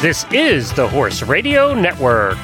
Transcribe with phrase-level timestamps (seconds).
[0.00, 2.38] This is the Horse Radio Network.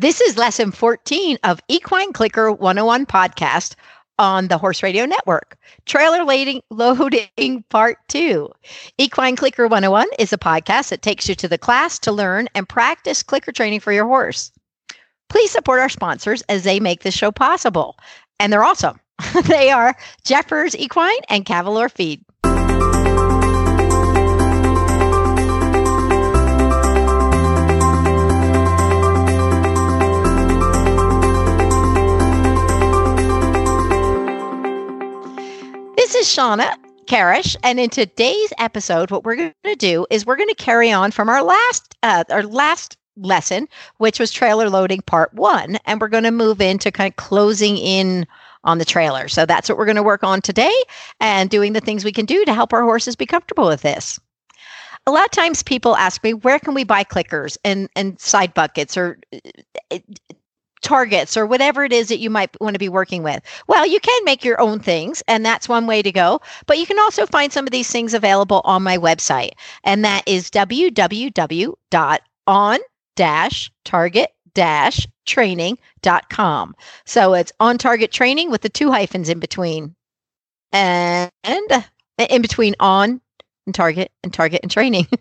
[0.00, 3.74] This is lesson 14 of Equine Clicker 101 podcast
[4.18, 5.58] on the Horse Radio Network.
[5.84, 8.50] Trailer loading, loading part two.
[8.96, 12.66] Equine Clicker 101 is a podcast that takes you to the class to learn and
[12.66, 14.52] practice clicker training for your horse.
[15.28, 17.98] Please support our sponsors as they make this show possible.
[18.40, 18.98] And they're awesome.
[19.44, 22.24] they are Jeffers Equine and Cavalor Feed.
[36.12, 36.74] This is Shawna
[37.06, 40.92] Karrasch, and in today's episode, what we're going to do is we're going to carry
[40.92, 43.66] on from our last uh, our last lesson,
[43.96, 47.78] which was trailer loading part one, and we're going to move into kind of closing
[47.78, 48.26] in
[48.62, 49.26] on the trailer.
[49.26, 50.74] So that's what we're going to work on today,
[51.18, 54.20] and doing the things we can do to help our horses be comfortable with this.
[55.06, 58.52] A lot of times, people ask me, "Where can we buy clickers and and side
[58.52, 59.18] buckets or
[59.90, 59.98] uh,
[60.82, 63.40] targets or whatever it is that you might want to be working with.
[63.68, 66.40] Well, you can make your own things, and that's one way to go.
[66.66, 69.52] But you can also find some of these things available on my website,
[69.84, 71.76] and that is www.on-target
[75.24, 76.74] training.com.
[77.06, 79.94] So it's on target training with the two hyphens in between.
[80.72, 83.20] And in between on
[83.66, 85.18] and target and target and training, in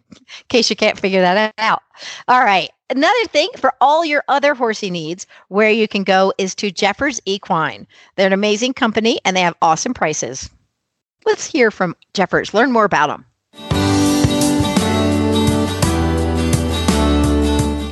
[0.50, 1.82] case you can't figure that out.
[2.28, 2.70] All right.
[2.90, 7.22] Another thing for all your other horsey needs, where you can go is to Jeffers
[7.26, 7.88] Equine.
[8.16, 10.50] They're an amazing company and they have awesome prices.
[11.26, 13.26] Let's hear from Jeffers, learn more about them.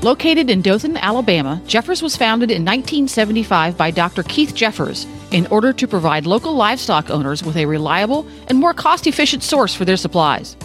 [0.02, 4.23] Located in Dothan, Alabama, Jeffers was founded in 1975 by Dr.
[4.23, 9.08] Keith Jeffers in order to provide local livestock owners with a reliable and more cost
[9.08, 10.55] efficient source for their supplies.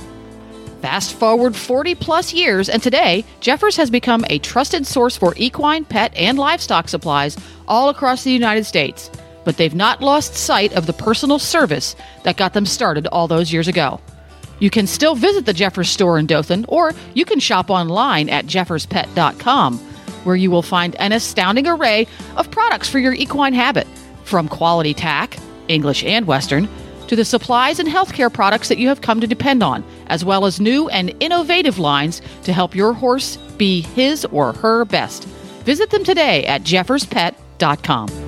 [0.84, 5.85] Fast forward 40 plus years, and today, Jeffers has become a trusted source for equine,
[5.86, 9.11] pet, and livestock supplies all across the United States.
[9.45, 13.51] But they've not lost sight of the personal service that got them started all those
[13.51, 13.98] years ago.
[14.58, 18.46] You can still visit the Jeffers store in Dothan, or you can shop online at
[18.46, 19.79] jefferspet.com,
[20.25, 23.86] where you will find an astounding array of products for your equine habit,
[24.24, 25.36] from quality tack,
[25.68, 26.68] English and Western,
[27.08, 30.46] to the supplies and healthcare products that you have come to depend on, as well
[30.46, 35.24] as new and innovative lines to help your horse be his or her best.
[35.64, 38.24] Visit them today at jefferspet.com.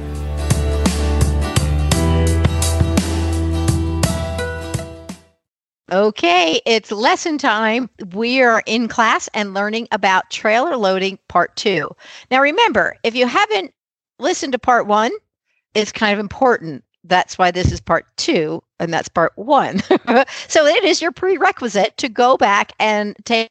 [5.92, 7.88] Okay, it's lesson time.
[8.12, 11.88] We are in class and learning about trailer loading part two.
[12.28, 13.72] Now, remember, if you haven't
[14.18, 15.12] listened to part one,
[15.76, 16.82] it's kind of important.
[17.04, 19.80] That's why this is part two, and that's part one.
[20.48, 23.48] so it is your prerequisite to go back and take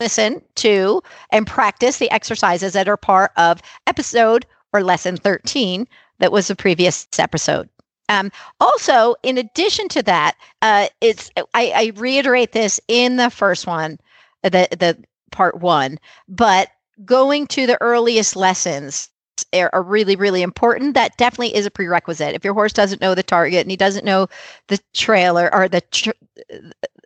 [0.00, 5.86] listen to and practice the exercises that are part of episode or lesson 13
[6.18, 7.68] that was the previous episode.
[8.08, 8.30] Um,
[8.60, 13.98] also, in addition to that, uh, it's I, I reiterate this in the first one,
[14.42, 15.02] the the
[15.32, 15.98] part one,
[16.28, 16.68] but
[17.04, 19.10] going to the earliest lessons
[19.54, 20.94] are, really really important.
[20.94, 22.34] That definitely is a prerequisite.
[22.34, 24.28] If your horse doesn't know the target and he doesn't know
[24.68, 26.10] the trailer or the tr-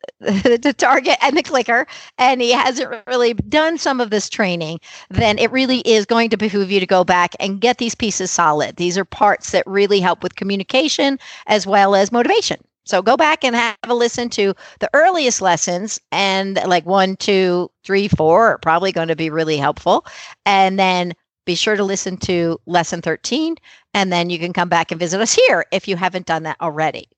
[0.21, 1.87] the target and the clicker
[2.19, 6.37] and he hasn't really done some of this training then it really is going to
[6.37, 10.01] behoove you to go back and get these pieces solid these are parts that really
[10.01, 14.55] help with communication as well as motivation so go back and have a listen to
[14.81, 19.57] the earliest lessons and like one two three four are probably going to be really
[19.57, 20.05] helpful
[20.45, 21.15] and then
[21.45, 23.57] be sure to listen to lesson 13
[23.95, 26.61] and then you can come back and visit us here if you haven't done that
[26.61, 27.09] already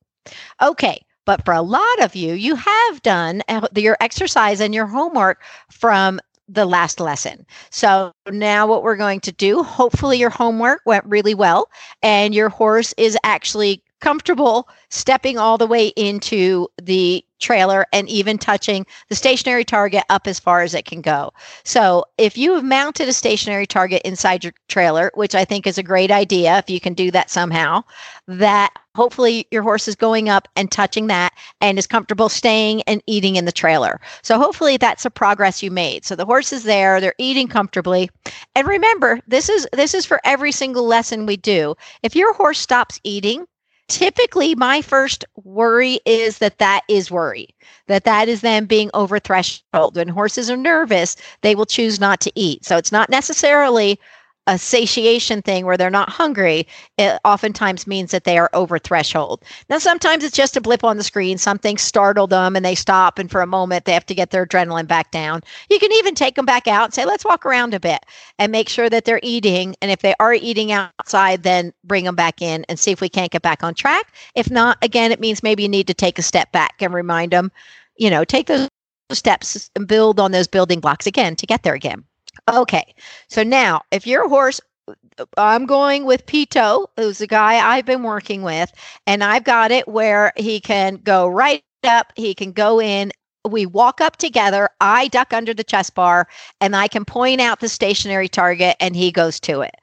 [0.61, 4.87] okay but for a lot of you, you have done uh, your exercise and your
[4.87, 7.47] homework from the last lesson.
[7.71, 11.71] So now what we're going to do, hopefully your homework went really well
[12.03, 18.39] and your horse is actually comfortable stepping all the way into the trailer and even
[18.39, 21.33] touching the stationary target up as far as it can go.
[21.65, 25.77] So, if you have mounted a stationary target inside your trailer, which I think is
[25.77, 27.83] a great idea if you can do that somehow,
[28.27, 33.03] that hopefully your horse is going up and touching that and is comfortable staying and
[33.07, 34.01] eating in the trailer.
[34.23, 36.05] So, hopefully that's a progress you made.
[36.05, 38.11] So, the horse is there, they're eating comfortably.
[38.55, 41.75] And remember, this is this is for every single lesson we do.
[42.03, 43.47] If your horse stops eating,
[43.89, 47.49] typically my first worry is that that is worry
[47.89, 52.21] that that is them being over threshold when horses are nervous they will choose not
[52.21, 52.65] to eat.
[52.65, 53.99] So it's not necessarily
[54.49, 56.67] a satiation thing where they're not hungry,
[56.99, 59.43] it oftentimes means that they are over threshold.
[59.69, 63.19] Now, sometimes it's just a blip on the screen, something startled them and they stop,
[63.19, 65.43] and for a moment they have to get their adrenaline back down.
[65.71, 68.05] You can even take them back out and say, let's walk around a bit
[68.39, 69.77] and make sure that they're eating.
[69.81, 73.09] And if they are eating outside, then bring them back in and see if we
[73.09, 74.13] can't get back on track.
[74.35, 77.33] If not, again, it means maybe you need to take a step back and remind
[77.33, 77.53] them,
[77.97, 78.69] you know, take those
[79.13, 82.05] steps and build on those building blocks again to get there again.
[82.51, 82.95] Okay.
[83.29, 84.61] So now, if your horse,
[85.37, 88.73] I'm going with Pito, who's the guy I've been working with,
[89.07, 93.13] and I've got it where he can go right up, he can go in.
[93.49, 94.69] We walk up together.
[94.81, 96.29] I duck under the chest bar
[96.61, 99.75] and I can point out the stationary target and he goes to it.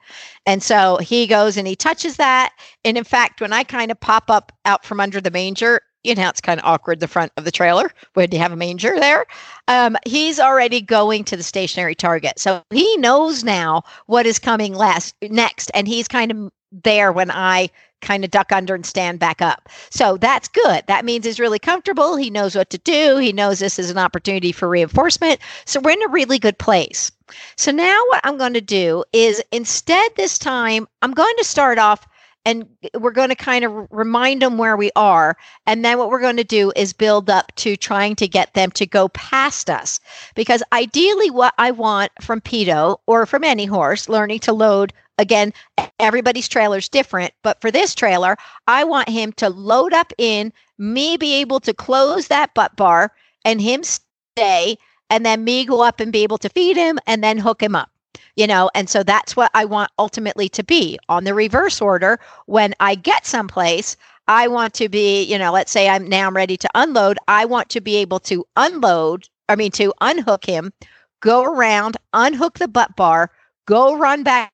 [0.46, 2.54] And so he goes and he touches that.
[2.86, 6.14] And in fact, when I kind of pop up out from under the manger, you
[6.14, 8.98] know, it's kind of awkward the front of the trailer when you have a manger
[8.98, 9.26] there.
[9.68, 12.38] Um, he's already going to the stationary target.
[12.38, 15.70] So he knows now what is coming last next.
[15.74, 17.70] And he's kind of there when I
[18.00, 19.68] kind of duck under and stand back up.
[19.90, 20.84] So that's good.
[20.86, 22.16] That means he's really comfortable.
[22.16, 23.18] He knows what to do.
[23.18, 25.40] He knows this is an opportunity for reinforcement.
[25.66, 27.12] So we're in a really good place.
[27.56, 31.78] So now what I'm going to do is instead this time, I'm going to start
[31.78, 32.06] off
[32.44, 32.66] and
[32.98, 36.36] we're going to kind of remind them where we are and then what we're going
[36.36, 40.00] to do is build up to trying to get them to go past us.
[40.34, 45.52] Because ideally what i want from Pito or from any horse learning to load again
[45.98, 50.52] everybody's trailer is different but for this trailer i want him to load up in
[50.78, 53.12] me be able to close that butt bar
[53.44, 54.76] and him stay
[55.10, 57.76] and then me go up and be able to feed him and then hook him
[57.76, 57.90] up
[58.36, 60.98] you know and so that's what i want ultimately to be.
[61.08, 63.96] On the reverse order when i get someplace
[64.28, 67.44] i want to be you know let's say i'm now i'm ready to unload i
[67.44, 70.72] want to be able to unload i mean to unhook him
[71.20, 73.30] go around unhook the butt bar
[73.66, 74.52] go run back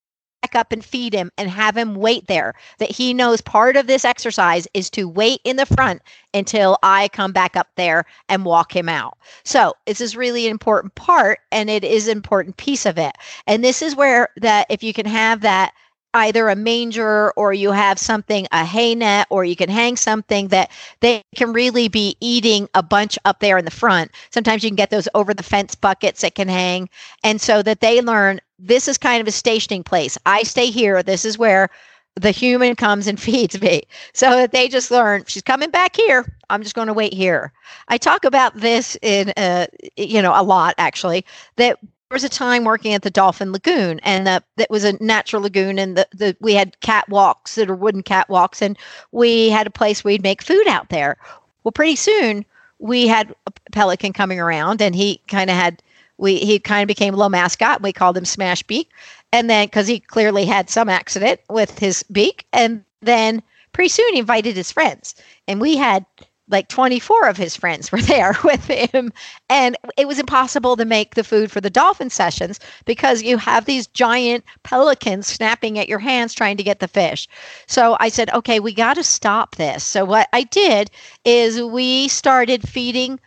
[0.54, 2.54] up and feed him and have him wait there.
[2.78, 6.02] That he knows part of this exercise is to wait in the front
[6.34, 9.19] until I come back up there and walk him out.
[9.44, 13.12] So this is really an important part and it is an important piece of it.
[13.46, 15.72] And this is where that if you can have that
[16.16, 20.48] either a manger or you have something a hay net or you can hang something
[20.48, 20.70] that
[21.00, 24.76] they can really be eating a bunch up there in the front sometimes you can
[24.76, 26.88] get those over the fence buckets that can hang
[27.22, 30.16] and so that they learn this is kind of a stationing place.
[30.26, 31.02] I stay here.
[31.02, 31.68] This is where
[32.14, 33.82] the human comes and feeds me.
[34.12, 36.24] So that they just learn she's coming back here.
[36.48, 37.52] I'm just going to wait here.
[37.88, 39.66] I talk about this in, uh,
[39.96, 41.24] you know, a lot actually.
[41.56, 41.78] That
[42.08, 45.43] there was a time working at the Dolphin Lagoon, and the, that was a natural
[45.43, 48.79] lagoon, and the, the we had catwalks that are wooden catwalks, and
[49.11, 51.17] we had a place we'd make food out there.
[51.64, 52.44] Well, pretty soon
[52.79, 55.82] we had a pelican coming around, and he kind of had
[56.17, 57.79] we he kind of became a little mascot.
[57.79, 58.88] And We called him Smash Beak,
[59.32, 63.43] and then because he clearly had some accident with his beak, and then
[63.73, 65.17] pretty soon he invited his friends,
[65.49, 66.06] and we had
[66.48, 69.12] like 24 of his friends were there with him
[69.48, 73.64] and it was impossible to make the food for the dolphin sessions because you have
[73.64, 77.28] these giant pelicans snapping at your hands trying to get the fish
[77.66, 80.90] so i said okay we got to stop this so what i did
[81.25, 83.19] is we started feeding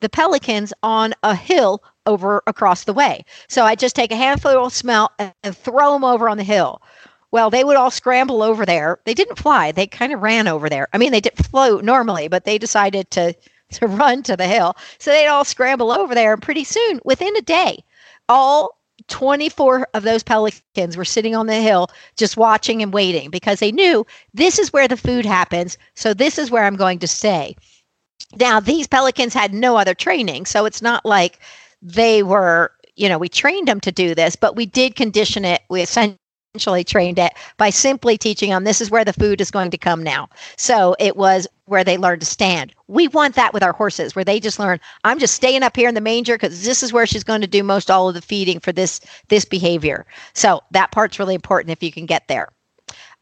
[0.00, 3.24] the pelicans on a hill over across the way.
[3.48, 6.44] So I just take a handful of smelt and, and throw them over on the
[6.44, 6.82] hill.
[7.30, 8.98] Well, they would all scramble over there.
[9.04, 10.88] They didn't fly; they kind of ran over there.
[10.92, 13.34] I mean, they didn't float normally, but they decided to
[13.72, 14.76] to run to the hill.
[14.98, 17.84] So they'd all scramble over there, and pretty soon, within a day,
[18.28, 23.60] all 24 of those pelicans were sitting on the hill just watching and waiting because
[23.60, 25.78] they knew this is where the food happens.
[25.94, 27.56] So this is where I'm going to stay.
[28.36, 30.46] Now, these pelicans had no other training.
[30.46, 31.38] So it's not like
[31.80, 35.62] they were, you know, we trained them to do this, but we did condition it.
[35.70, 36.18] We essentially
[36.58, 40.02] trained it by simply teaching them this is where the food is going to come
[40.02, 40.28] now.
[40.56, 42.74] So it was where they learned to stand.
[42.86, 45.88] We want that with our horses, where they just learn, I'm just staying up here
[45.88, 48.22] in the manger because this is where she's going to do most all of the
[48.22, 50.06] feeding for this this behavior.
[50.32, 52.48] So that part's really important if you can get there.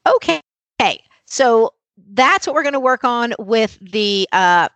[0.07, 0.41] Okay.
[0.81, 1.03] Okay.
[1.27, 1.73] So
[2.13, 4.69] that's what we're going to work on with the uh,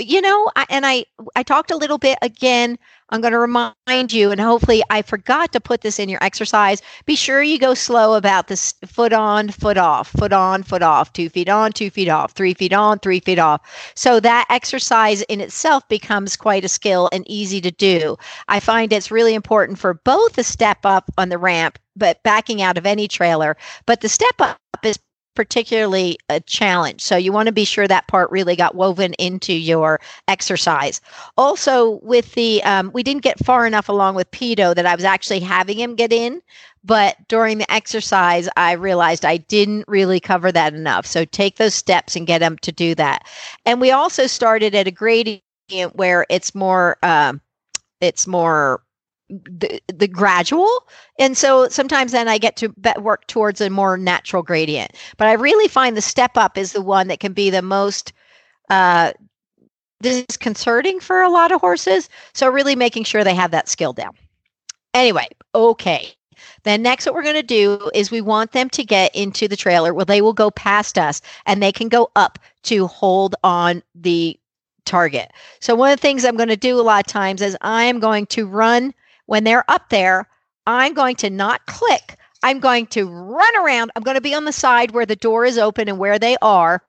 [0.00, 1.04] you know I, and i
[1.36, 2.78] i talked a little bit again
[3.10, 6.82] i'm going to remind you and hopefully i forgot to put this in your exercise
[7.06, 11.12] be sure you go slow about this foot on foot off foot on foot off
[11.12, 13.60] two feet on two feet off three feet on three feet off.
[13.94, 18.16] So that exercise in itself becomes quite a skill and easy to do.
[18.48, 22.62] I find it's really important for both the step up on the ramp but backing
[22.62, 24.98] out of any trailer but the step up is
[25.34, 27.00] particularly a challenge.
[27.00, 31.00] So you want to be sure that part really got woven into your exercise.
[31.36, 35.04] Also, with the, um, we didn't get far enough along with Pito that I was
[35.04, 36.42] actually having him get in,
[36.82, 41.06] But during the exercise, I realized I didn't really cover that enough.
[41.06, 43.26] So take those steps and get them to do that.
[43.66, 45.42] And we also started at a gradient
[45.94, 47.40] where it's more, um,
[48.00, 48.82] it's more
[49.30, 50.86] the, the gradual.
[51.18, 54.92] And so sometimes then i get to work towards a more natural gradient.
[55.16, 58.12] But i really find the step up is the one that can be the most
[58.68, 59.12] uh,
[60.02, 62.08] disconcerting for a lot of horses.
[62.32, 64.12] So really making sure they have that skill down.
[64.94, 66.12] Anyway okay.
[66.62, 69.56] Then next what we're going to do is we want them to get into the
[69.56, 69.94] trailer.
[69.94, 74.38] Where they will go past us and they can go up to hold on the
[74.84, 75.30] target.
[75.60, 78.00] So one of the things i'm going to do a lot of times is i'm
[78.00, 78.94] going to run
[79.30, 80.26] when they're up there,
[80.66, 82.16] I'm going to not click.
[82.42, 83.92] I'm going to run around.
[83.94, 86.36] I'm going to be on the side where the door is open and where they
[86.42, 86.82] are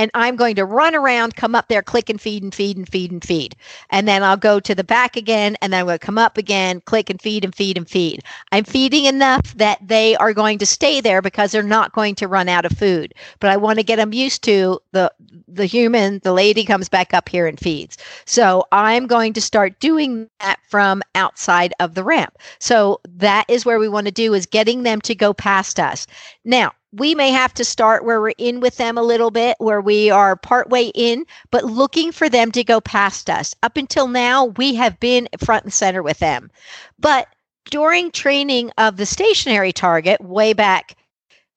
[0.00, 2.88] and I'm going to run around, come up there, click and feed and feed and
[2.88, 3.54] feed and feed.
[3.90, 6.38] And then I'll go to the back again, and then I'm going to come up
[6.38, 8.22] again, click and feed and feed and feed.
[8.50, 12.28] I'm feeding enough that they are going to stay there because they're not going to
[12.28, 13.12] run out of food.
[13.40, 15.12] But I want to get them used to the
[15.46, 17.98] the human, the lady comes back up here and feeds.
[18.24, 22.38] So I'm going to start doing that from outside of the ramp.
[22.58, 26.06] So that is where we want to do is getting them to go past us.
[26.44, 29.80] Now, we may have to start where we're in with them a little bit, where
[29.80, 33.54] we are partway in, but looking for them to go past us.
[33.62, 36.50] Up until now, we have been front and center with them.
[36.98, 37.28] But
[37.70, 40.96] during training of the stationary target, way back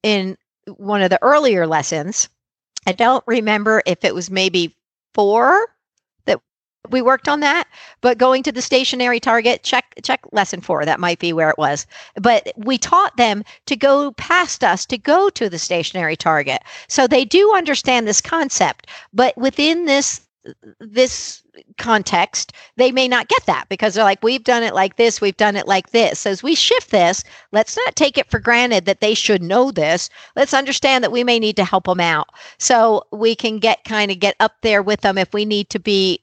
[0.01, 0.37] in
[0.77, 2.29] one of the earlier lessons,
[2.87, 4.75] I don't remember if it was maybe
[5.13, 5.67] four
[6.89, 7.67] we worked on that
[8.01, 11.57] but going to the stationary target check check lesson four that might be where it
[11.57, 11.85] was.
[12.15, 16.61] But we taught them to go past us to go to the stationary target.
[16.87, 20.21] So they do understand this concept but within this
[20.81, 21.41] this
[21.77, 25.37] context they may not get that because they're like we've done it like this we've
[25.37, 26.25] done it like this.
[26.25, 27.23] As we shift this
[27.53, 30.09] let's not take it for granted that they should know this.
[30.35, 32.27] Let's understand that we may need to help them out.
[32.57, 35.79] So we can get kind of get up there with them if we need to
[35.79, 36.19] be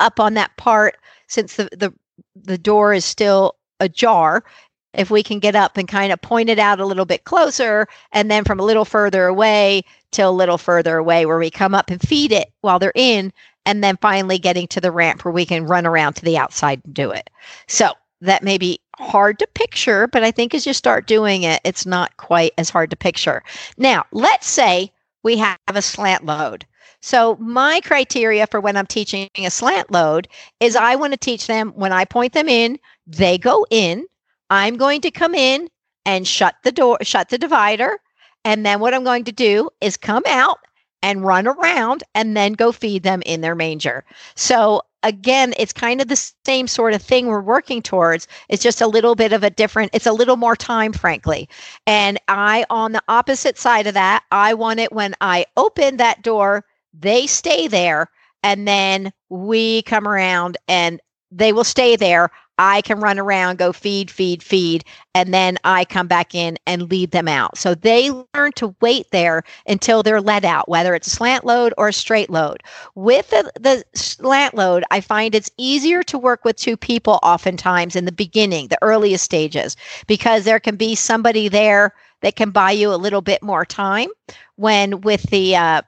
[0.00, 0.96] up on that part
[1.28, 1.92] since the, the
[2.34, 4.44] the door is still ajar.
[4.92, 7.86] If we can get up and kind of point it out a little bit closer
[8.12, 11.74] and then from a little further away to a little further away where we come
[11.74, 13.32] up and feed it while they're in
[13.64, 16.80] and then finally getting to the ramp where we can run around to the outside
[16.84, 17.30] and do it.
[17.68, 21.58] So that may be hard to picture but i think as you start doing it
[21.64, 23.42] it's not quite as hard to picture.
[23.78, 26.64] Now let's say we have a slant load
[27.02, 30.28] so, my criteria for when I'm teaching a slant load
[30.60, 34.06] is I want to teach them when I point them in, they go in.
[34.50, 35.68] I'm going to come in
[36.04, 37.98] and shut the door, shut the divider.
[38.44, 40.58] And then what I'm going to do is come out
[41.02, 44.04] and run around and then go feed them in their manger.
[44.34, 48.28] So, again, it's kind of the same sort of thing we're working towards.
[48.48, 51.48] It's just a little bit of a different, it's a little more time, frankly.
[51.86, 56.22] And I, on the opposite side of that, I want it when I open that
[56.22, 58.08] door they stay there
[58.42, 62.30] and then we come around and they will stay there.
[62.60, 66.90] I can run around, go feed, feed, feed, and then I come back in and
[66.90, 67.56] lead them out.
[67.56, 71.72] So they learn to wait there until they're let out, whether it's a slant load
[71.78, 72.62] or a straight load.
[72.94, 77.96] With the, the slant load, I find it's easier to work with two people oftentimes
[77.96, 79.74] in the beginning, the earliest stages,
[80.06, 84.10] because there can be somebody there that can buy you a little bit more time.
[84.56, 85.80] When with the uh,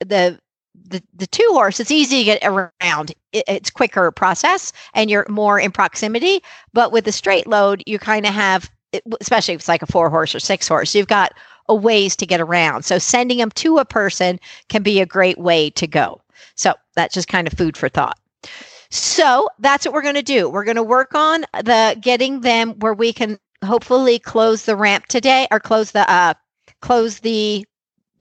[0.00, 0.40] the
[0.88, 3.12] the, the two horse, it's easy to get around.
[3.36, 6.42] It, it's quicker process and you're more in proximity.
[6.72, 8.70] But with the straight load, you kind of have,
[9.20, 11.32] especially if it's like a four horse or six horse, you've got
[11.68, 12.84] a ways to get around.
[12.84, 14.38] So sending them to a person
[14.68, 16.20] can be a great way to go.
[16.54, 18.18] So that's just kind of food for thought.
[18.90, 20.48] So that's what we're going to do.
[20.48, 25.06] We're going to work on the getting them where we can hopefully close the ramp
[25.06, 26.34] today or close the uh
[26.80, 27.66] close the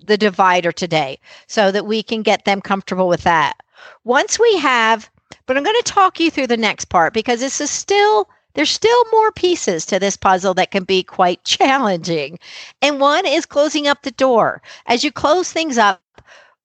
[0.05, 3.57] the divider today so that we can get them comfortable with that.
[4.03, 5.09] Once we have,
[5.45, 8.71] but I'm going to talk you through the next part because this is still there's
[8.71, 12.39] still more pieces to this puzzle that can be quite challenging.
[12.81, 14.61] And one is closing up the door.
[14.87, 16.01] As you close things up,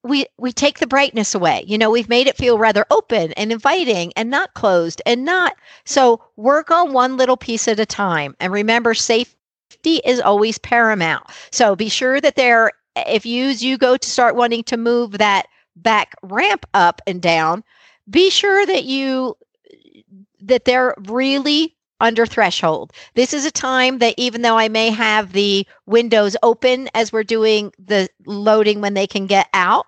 [0.03, 1.63] we we take the brightness away.
[1.67, 5.53] You know, we've made it feel rather open and inviting and not closed and not
[5.85, 8.35] so work on one little piece at a time.
[8.39, 11.27] And remember safety is always paramount.
[11.51, 15.47] So be sure that there if you you go to start wanting to move that
[15.75, 17.63] back ramp up and down,
[18.09, 19.35] be sure that you
[20.41, 22.91] that they're really under threshold.
[23.13, 27.23] This is a time that even though I may have the windows open as we're
[27.23, 29.85] doing the loading when they can get out,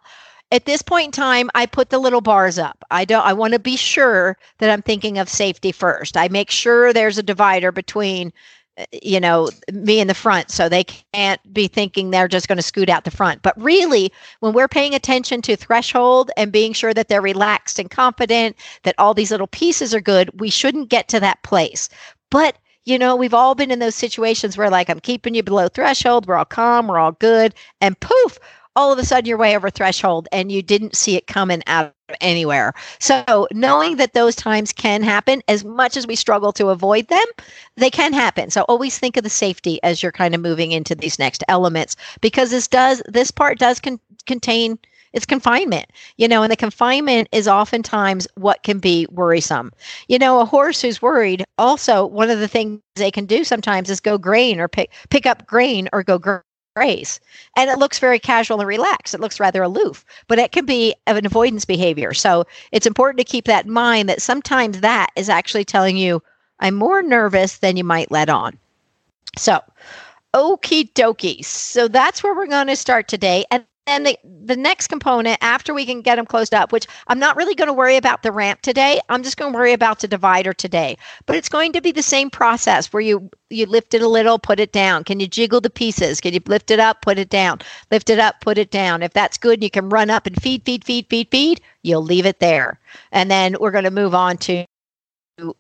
[0.52, 2.84] at this point in time I put the little bars up.
[2.92, 6.16] I don't I want to be sure that I'm thinking of safety first.
[6.16, 8.32] I make sure there's a divider between
[8.78, 10.50] Uh, you know, me in the front.
[10.50, 13.44] So they can't be thinking they're just going to scoot out the front.
[13.44, 17.92] But really, when we're paying attention to threshold and being sure that they're relaxed and
[17.92, 21.88] confident, that all these little pieces are good, we shouldn't get to that place.
[22.32, 25.70] But you know, we've all been in those situations where, like, I'm keeping you below
[25.70, 28.40] threshold, we're all calm, we're all good, and poof,
[28.76, 31.94] all of a sudden you're way over threshold and you didn't see it coming out
[32.22, 32.74] anywhere.
[33.00, 37.26] So, knowing that those times can happen, as much as we struggle to avoid them,
[37.76, 38.50] they can happen.
[38.50, 41.96] So, always think of the safety as you're kind of moving into these next elements
[42.22, 44.80] because this does, this part does con- contain
[45.14, 45.86] it's confinement
[46.18, 49.72] you know and the confinement is oftentimes what can be worrisome
[50.08, 53.90] you know a horse who's worried also one of the things they can do sometimes
[53.90, 56.18] is go grain or pick pick up grain or go
[56.76, 57.20] graze.
[57.56, 59.14] And it looks very casual and relaxed.
[59.14, 62.14] It looks rather aloof, but it can be an avoidance behavior.
[62.14, 66.22] So it's important to keep that in mind that sometimes that is actually telling you,
[66.60, 68.58] I'm more nervous than you might let on.
[69.38, 69.62] So,
[70.34, 71.44] okie dokie.
[71.44, 73.46] So that's where we're going to start today.
[73.52, 77.20] And then the, the next component after we can get them closed up which i'm
[77.20, 80.00] not really going to worry about the ramp today i'm just going to worry about
[80.00, 80.98] the divider today.
[81.26, 84.40] But it's going to be the same process where you you lift it a little
[84.40, 85.04] put it down.
[85.04, 86.22] Can you jiggle the pieces?
[86.22, 87.60] Can you lift it up put it down?
[87.92, 89.04] Lift it up put it down.
[89.04, 92.26] If that's good you can run up and feed feed feed feed feed you'll leave
[92.26, 92.80] it there.
[93.12, 94.66] And then we're going to move on to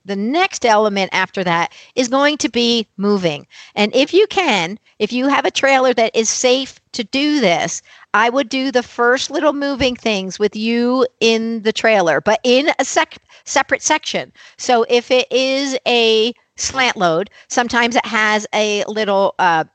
[0.05, 3.47] the next element after that is going to be moving.
[3.73, 7.81] And if you can, if you have a trailer that is safe to do this,
[8.13, 12.69] I would do the first little moving things with you in the trailer, but in
[12.79, 14.31] a sec- separate section.
[14.57, 19.65] So if it is a slant load, sometimes it has a little uh,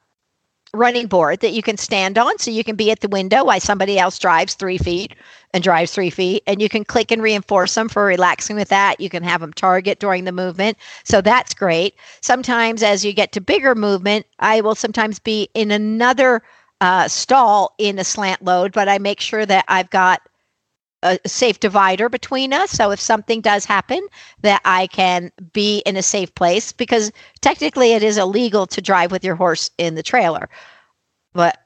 [0.74, 3.58] running board that you can stand on so you can be at the window while
[3.58, 5.14] somebody else drives three feet
[5.54, 9.00] and drives three feet and you can click and reinforce them for relaxing with that
[9.00, 13.32] you can have them target during the movement so that's great sometimes as you get
[13.32, 16.42] to bigger movement i will sometimes be in another
[16.80, 20.20] uh, stall in a slant load but i make sure that i've got
[21.02, 22.70] a safe divider between us.
[22.70, 24.00] So if something does happen,
[24.42, 29.12] that I can be in a safe place because technically it is illegal to drive
[29.12, 30.48] with your horse in the trailer.
[31.34, 31.58] But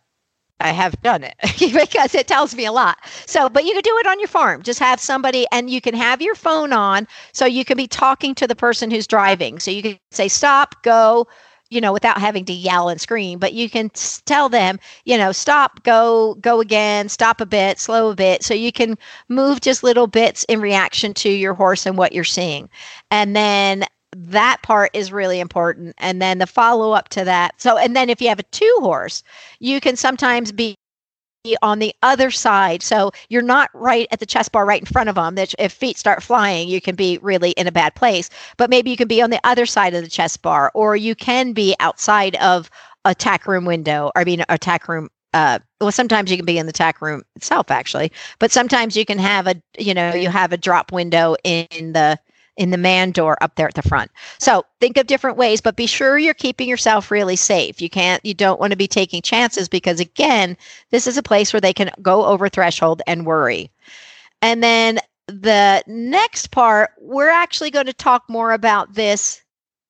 [0.61, 2.99] I have done it because it tells me a lot.
[3.27, 4.63] So, but you can do it on your farm.
[4.63, 8.35] Just have somebody and you can have your phone on so you can be talking
[8.37, 9.59] to the person who's driving.
[9.59, 11.27] So you can say, stop, go,
[11.73, 13.91] you know, without having to yell and scream, but you can
[14.27, 18.45] tell them, you know, stop, go, go again, stop a bit, slow a bit.
[18.45, 22.25] So you can move just little bits in reaction to your horse and what you're
[22.25, 22.69] seeing.
[23.11, 25.95] And then that part is really important.
[25.97, 27.61] And then the follow up to that.
[27.61, 29.23] So, and then if you have a two horse,
[29.59, 30.77] you can sometimes be
[31.61, 32.83] on the other side.
[32.83, 35.35] So you're not right at the chest bar right in front of them.
[35.35, 38.31] That if feet start flying, you can be really in a bad place.
[38.57, 41.15] But maybe you can be on the other side of the chest bar, or you
[41.15, 42.71] can be outside of
[43.05, 45.09] a tack room window, I mean, a tack room.
[45.35, 49.05] Uh, well, sometimes you can be in the tack room itself, actually, but sometimes you
[49.05, 52.19] can have a, you know, you have a drop window in the
[52.57, 54.11] in the man door up there at the front.
[54.39, 57.81] So think of different ways, but be sure you're keeping yourself really safe.
[57.81, 60.57] You can't, you don't want to be taking chances because, again,
[60.91, 63.71] this is a place where they can go over threshold and worry.
[64.43, 69.43] And then the next part, we're actually going to talk more about this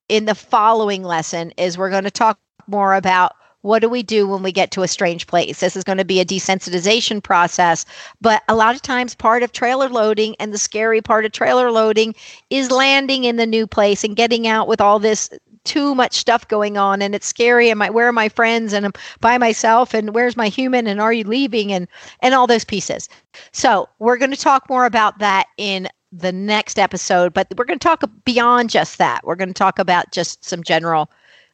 [0.08, 4.26] in the following lesson, is we're going to talk more about what do we do
[4.26, 5.60] when we get to a strange place?
[5.60, 7.84] This is going to be a desensitization process,
[8.20, 11.70] but a lot of times part of trailer loading and the scary part of trailer
[11.70, 12.14] loading
[12.50, 15.30] is landing in the new place and getting out with all this
[15.64, 18.84] too much stuff going on and it's scary and my where are my friends and
[18.84, 21.86] I'm by myself and where's my human and are you leaving and
[22.20, 23.08] and all those pieces.
[23.52, 27.78] So, we're going to talk more about that in the next episode, but we're going
[27.78, 29.24] to talk beyond just that.
[29.24, 31.10] We're going to talk about just some general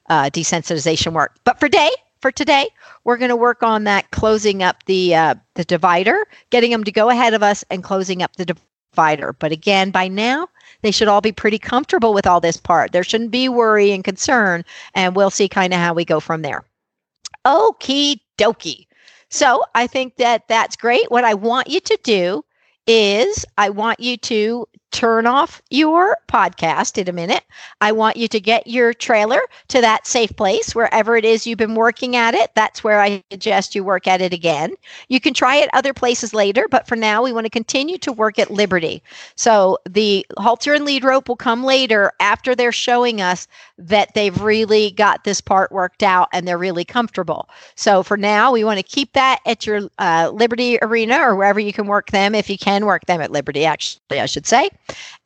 [0.09, 1.37] uh, desensitization work.
[1.45, 1.91] But for day
[2.21, 2.69] for today,
[3.05, 6.93] we're going to work on that closing up the uh, the divider, getting them to
[6.93, 9.33] go ahead of us, and closing up the divider.
[9.33, 10.49] But again, by now
[10.83, 12.93] they should all be pretty comfortable with all this part.
[12.93, 16.43] There shouldn't be worry and concern, and we'll see kind of how we go from
[16.43, 16.65] there.
[17.45, 18.87] Okie dokie.
[19.31, 21.11] So I think that that's great.
[21.11, 22.45] What I want you to do
[22.87, 27.45] is I want you to turn off your podcast in a minute.
[27.81, 31.59] I want you to get your trailer to that safe place, wherever it is you've
[31.59, 32.51] been working at it.
[32.55, 34.75] That's where I suggest you work at it again.
[35.09, 38.13] You can try it other places later, but for now, we want to continue to
[38.13, 39.03] work at Liberty.
[39.37, 43.47] So the halter and lead rope will come later after they're showing us
[43.79, 47.49] that they've really got this part worked out and they're really comfortable.
[47.75, 51.61] So for now, we want to keep that at your uh, Liberty arena or wherever
[51.61, 54.71] you can work them, if you can work them at Liberty, actually, I should say.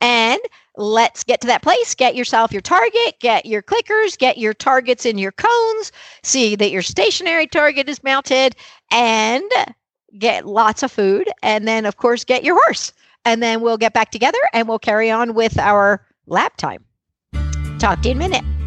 [0.01, 0.39] And
[0.77, 1.95] let's get to that place.
[1.95, 5.91] Get yourself your target, get your clickers, get your targets in your cones,
[6.23, 8.55] see that your stationary target is mounted,
[8.91, 9.49] and
[10.17, 11.29] get lots of food.
[11.41, 12.93] And then, of course, get your horse.
[13.25, 16.83] And then we'll get back together and we'll carry on with our lap time.
[17.79, 18.62] Talk to you in a minute.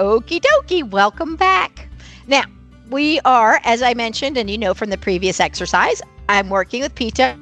[0.00, 1.88] Okie dokie, welcome back.
[2.26, 2.42] Now,
[2.90, 6.96] we are, as I mentioned, and you know from the previous exercise, I'm working with
[6.96, 7.36] Pito.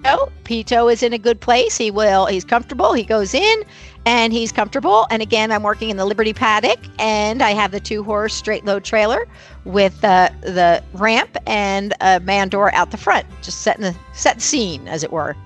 [0.44, 1.78] Pito is in a good place.
[1.78, 2.92] He will, he's comfortable.
[2.92, 3.64] He goes in
[4.04, 5.06] and he's comfortable.
[5.10, 8.66] And again, I'm working in the Liberty paddock and I have the two horse straight
[8.66, 9.26] load trailer
[9.64, 14.42] with uh, the ramp and a man door out the front, just setting the set
[14.42, 15.36] scene, as it were.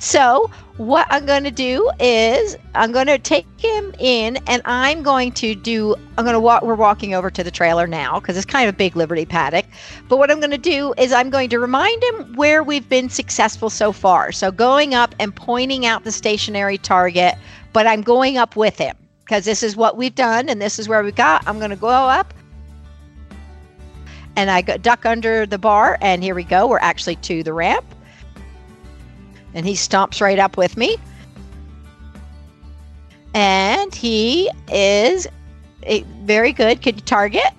[0.00, 5.02] So, what I'm going to do is I'm going to take him in and I'm
[5.02, 8.38] going to do, I'm going to walk, we're walking over to the trailer now because
[8.38, 9.66] it's kind of a big Liberty paddock.
[10.08, 13.10] But what I'm going to do is I'm going to remind him where we've been
[13.10, 14.32] successful so far.
[14.32, 17.34] So, going up and pointing out the stationary target,
[17.74, 20.88] but I'm going up with him because this is what we've done and this is
[20.88, 21.46] where we got.
[21.46, 22.32] I'm going to go up
[24.34, 26.68] and I duck under the bar and here we go.
[26.68, 27.84] We're actually to the ramp
[29.54, 30.96] and he stomps right up with me.
[33.34, 35.26] And he is
[35.84, 36.82] a, very good.
[36.82, 37.52] Could you target?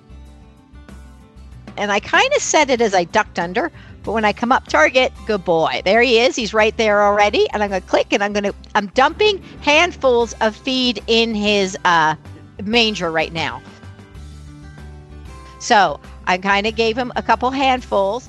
[1.76, 4.68] And I kind of said it as I ducked under, but when I come up
[4.68, 5.80] target, good boy.
[5.84, 6.36] There he is.
[6.36, 7.48] He's right there already.
[7.52, 11.34] And I'm going to click and I'm going to, I'm dumping handfuls of feed in
[11.34, 12.16] his uh,
[12.62, 13.62] manger right now.
[15.60, 18.28] So I kind of gave him a couple handfuls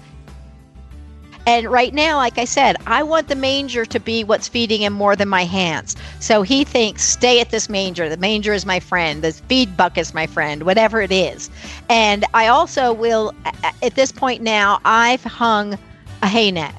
[1.46, 4.94] and right now, like I said, I want the manger to be what's feeding him
[4.94, 5.96] more than my hands.
[6.20, 8.08] So he thinks, stay at this manger.
[8.08, 9.22] The manger is my friend.
[9.22, 11.50] The feed buck is my friend, whatever it is.
[11.90, 13.34] And I also will,
[13.82, 15.78] at this point now, I've hung
[16.22, 16.74] a hay net.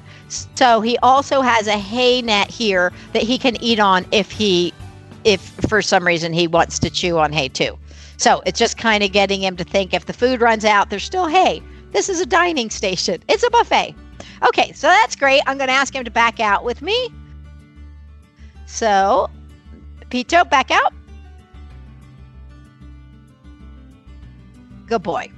[0.55, 4.73] So he also has a hay net here that he can eat on if he,
[5.25, 7.79] if for some reason he wants to chew on hay too.
[8.17, 11.05] So it's just kind of getting him to think if the food runs out, there's
[11.05, 11.63] still hay.
[11.93, 13.23] This is a dining station.
[13.29, 13.95] It's a buffet.
[14.47, 15.41] Okay, so that's great.
[15.47, 17.09] I'm going to ask him to back out with me.
[18.67, 19.31] So,
[20.11, 20.93] Pito, back out.
[24.87, 25.31] Good boy.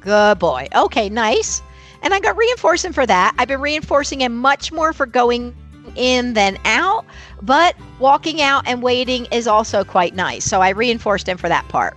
[0.00, 0.68] Good boy.
[0.74, 1.62] Okay, nice.
[2.02, 3.34] And I got reinforcing for that.
[3.38, 5.56] I've been reinforcing him much more for going
[5.96, 7.06] in than out,
[7.42, 10.44] but walking out and waiting is also quite nice.
[10.44, 11.96] So I reinforced him for that part.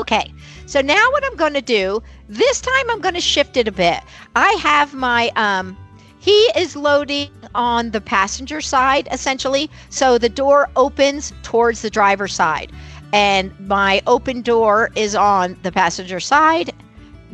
[0.00, 0.32] Okay,
[0.74, 3.70] so now what I'm going to do, this time I'm going to shift it a
[3.70, 4.00] bit.
[4.34, 5.76] I have my, um,
[6.18, 9.70] he is loading on the passenger side essentially.
[9.90, 12.72] So the door opens towards the driver's side.
[13.12, 16.72] And my open door is on the passenger side.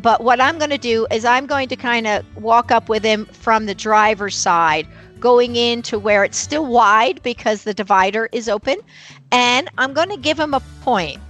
[0.02, 3.02] But what I'm going to do is I'm going to kind of walk up with
[3.02, 4.86] him from the driver's side,
[5.18, 8.76] going into where it's still wide because the divider is open.
[9.32, 11.22] And I'm going to give him a point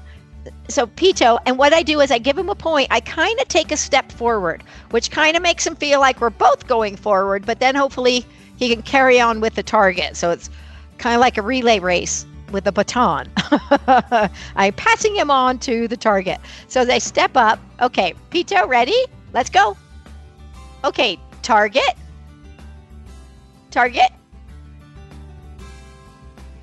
[0.68, 2.88] so Pito, and what I do is I give him a point.
[2.90, 6.31] I kind of take a step forward, which kind of makes him feel like we're
[6.31, 8.24] both going forward, but then hopefully
[8.57, 10.16] he can carry on with the target.
[10.16, 10.50] So it's
[10.98, 13.31] kind of like a relay race with a baton.
[14.57, 16.40] I'm passing him on to the target.
[16.68, 17.59] So they step up.
[17.81, 19.05] Okay, Pito, ready?
[19.33, 19.76] Let's go.
[20.85, 21.96] Okay, target.
[23.70, 24.11] Target.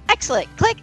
[0.09, 0.55] Excellent.
[0.57, 0.77] Click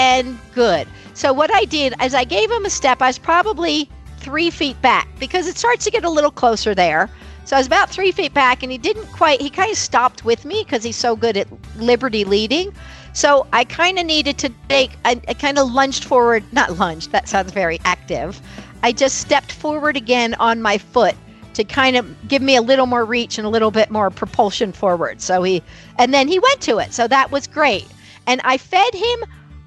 [0.00, 0.88] and good.
[1.12, 3.02] So what I did is I gave him a step.
[3.02, 7.10] I was probably three feet back because it starts to get a little closer there.
[7.44, 9.42] So I was about three feet back, and he didn't quite.
[9.42, 12.72] He kind of stopped with me because he's so good at Liberty leading.
[13.12, 14.92] So I kind of needed to take.
[15.04, 16.44] I, I kind of lunged forward.
[16.52, 17.12] Not lunged.
[17.12, 18.40] That sounds very active.
[18.82, 21.16] I just stepped forward again on my foot
[21.54, 24.72] to kind of give me a little more reach and a little bit more propulsion
[24.72, 25.20] forward.
[25.20, 25.62] So he,
[25.98, 26.94] and then he went to it.
[26.94, 27.86] So that was great.
[28.26, 29.18] And I fed him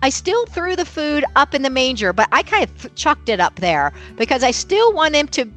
[0.03, 3.39] I still threw the food up in the manger, but I kind of chucked it
[3.39, 5.49] up there because I still want him to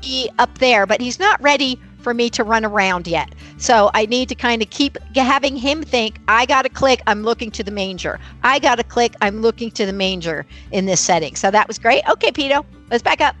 [0.00, 3.34] be up there, but he's not ready for me to run around yet.
[3.56, 7.24] So I need to kind of keep having him think, I got to click, I'm
[7.24, 8.20] looking to the manger.
[8.44, 11.34] I got to click, I'm looking to the manger in this setting.
[11.34, 12.08] So that was great.
[12.08, 13.34] Okay, Pito, let's back up.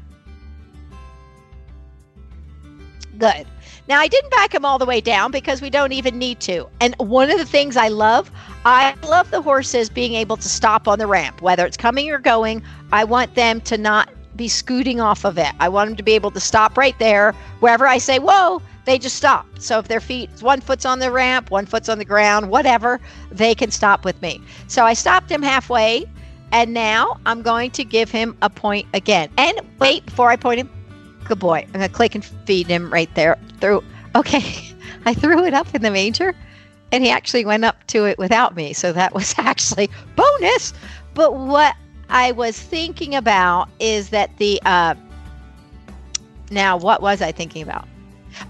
[3.16, 3.46] Good.
[3.88, 6.68] Now, I didn't back him all the way down because we don't even need to.
[6.80, 8.30] And one of the things I love,
[8.64, 12.18] I love the horses being able to stop on the ramp, whether it's coming or
[12.18, 12.62] going.
[12.90, 15.52] I want them to not be scooting off of it.
[15.60, 17.32] I want them to be able to stop right there.
[17.60, 19.46] Wherever I say, whoa, they just stop.
[19.58, 23.00] So if their feet, one foot's on the ramp, one foot's on the ground, whatever,
[23.30, 24.40] they can stop with me.
[24.66, 26.06] So I stopped him halfway,
[26.52, 29.30] and now I'm going to give him a point again.
[29.38, 30.70] And wait, before I point him,
[31.28, 31.64] good boy.
[31.66, 33.38] I'm gonna click and feed him right there.
[33.60, 33.84] Through.
[34.14, 36.34] Okay, I threw it up in the manger,
[36.92, 38.72] and he actually went up to it without me.
[38.72, 40.72] So that was actually bonus.
[41.14, 41.74] But what
[42.08, 44.94] I was thinking about is that the uh,
[46.50, 47.86] now what was I thinking about?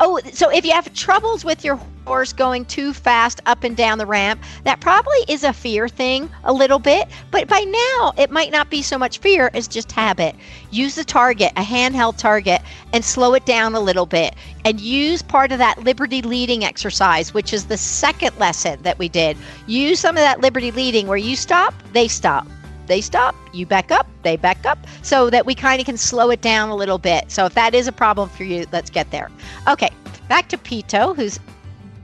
[0.01, 3.99] Oh, so if you have troubles with your horse going too fast up and down
[3.99, 7.09] the ramp, that probably is a fear thing a little bit.
[7.31, 10.35] But by now, it might not be so much fear as just habit.
[10.71, 14.35] Use the target, a handheld target, and slow it down a little bit.
[14.65, 19.09] And use part of that liberty leading exercise, which is the second lesson that we
[19.09, 19.37] did.
[19.67, 22.47] Use some of that liberty leading where you stop, they stop
[22.87, 26.31] they stop, you back up, they back up, so that we kind of can slow
[26.31, 27.31] it down a little bit.
[27.31, 29.31] So if that is a problem for you, let's get there.
[29.69, 29.91] Okay,
[30.29, 31.41] back to Pito, who's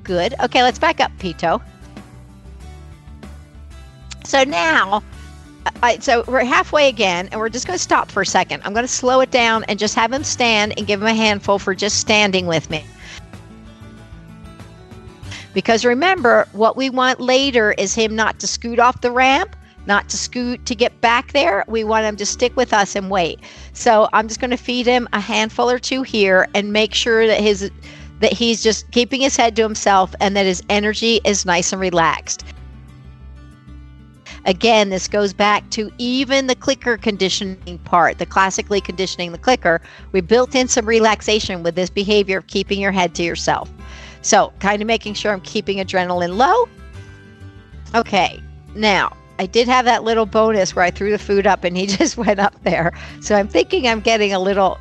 [0.02, 0.34] good.
[0.40, 1.62] Okay, let's back up, Pito.
[4.24, 5.02] So now,
[5.82, 8.62] I, so we're halfway again, and we're just going to stop for a second.
[8.64, 11.14] I'm going to slow it down and just have him stand and give him a
[11.14, 12.84] handful for just standing with me.
[15.54, 19.54] Because remember, what we want later is him not to scoot off the ramp,
[19.86, 21.64] not to scoot to get back there.
[21.68, 23.40] We want him to stick with us and wait.
[23.72, 27.26] So I'm just going to feed him a handful or two here and make sure
[27.26, 27.70] that his
[28.20, 31.80] that he's just keeping his head to himself and that his energy is nice and
[31.80, 32.44] relaxed.
[34.44, 39.80] Again, this goes back to even the clicker conditioning part, the classically conditioning the clicker.
[40.12, 43.70] We built in some relaxation with this behavior of keeping your head to yourself.
[44.22, 46.68] So, kind of making sure I'm keeping adrenaline low.
[47.94, 48.40] Okay,
[48.74, 51.86] now I did have that little bonus where I threw the food up and he
[51.98, 52.92] just went up there.
[53.20, 54.78] So I'm thinking I'm getting a little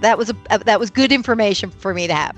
[0.00, 2.36] that was a, that was good information for me to have.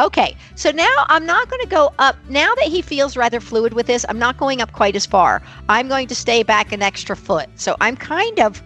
[0.00, 2.16] Okay, so now I'm not going to go up.
[2.28, 5.42] Now that he feels rather fluid with this, I'm not going up quite as far.
[5.68, 7.48] I'm going to stay back an extra foot.
[7.56, 8.62] So I'm kind of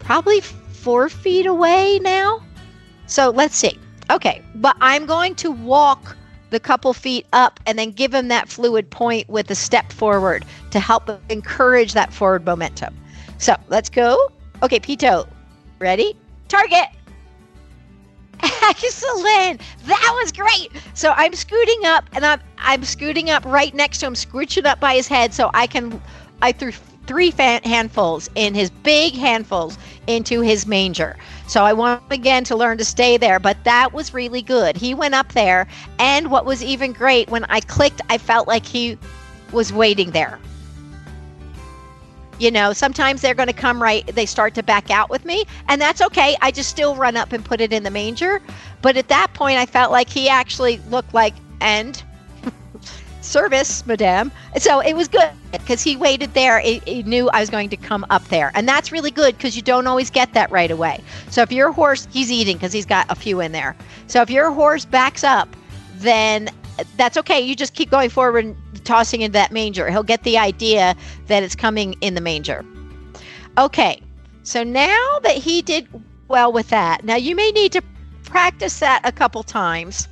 [0.00, 2.42] probably four feet away now.
[3.06, 3.78] So let's see.
[4.10, 6.16] Okay, but I'm going to walk
[6.52, 10.44] the couple feet up and then give him that fluid point with a step forward
[10.70, 12.96] to help encourage that forward momentum.
[13.38, 14.30] So let's go.
[14.62, 15.26] Okay, Pito,
[15.80, 16.14] ready?
[16.48, 16.86] Target.
[18.62, 19.60] Excellent.
[19.86, 20.70] That was great.
[20.94, 24.78] So I'm scooting up and I'm I'm scooting up right next to him, scooching up
[24.78, 26.00] by his head so I can
[26.42, 26.72] I threw
[27.06, 31.16] three handfuls in his big handfuls into his manger.
[31.52, 34.74] So I want again to learn to stay there, but that was really good.
[34.74, 35.66] He went up there,
[35.98, 38.96] and what was even great when I clicked, I felt like he
[39.52, 40.38] was waiting there.
[42.38, 45.44] You know, sometimes they're going to come right, they start to back out with me,
[45.68, 46.38] and that's okay.
[46.40, 48.40] I just still run up and put it in the manger.
[48.80, 52.02] But at that point, I felt like he actually looked like, and
[53.24, 54.30] service, madame.
[54.58, 56.60] So it was good because he waited there.
[56.60, 58.52] He, he, knew I was going to come up there.
[58.54, 61.00] And that's really good because you don't always get that right away.
[61.30, 63.76] So if your horse, he's eating because he's got a few in there.
[64.06, 65.48] So if your horse backs up,
[65.96, 66.50] then
[66.96, 67.40] that's okay.
[67.40, 69.90] You just keep going forward and tossing into that manger.
[69.90, 72.64] He'll get the idea that it's coming in the manger.
[73.58, 74.02] Okay.
[74.42, 75.86] So now that he did
[76.28, 77.82] well with that, now you may need to
[78.24, 80.08] practice that a couple times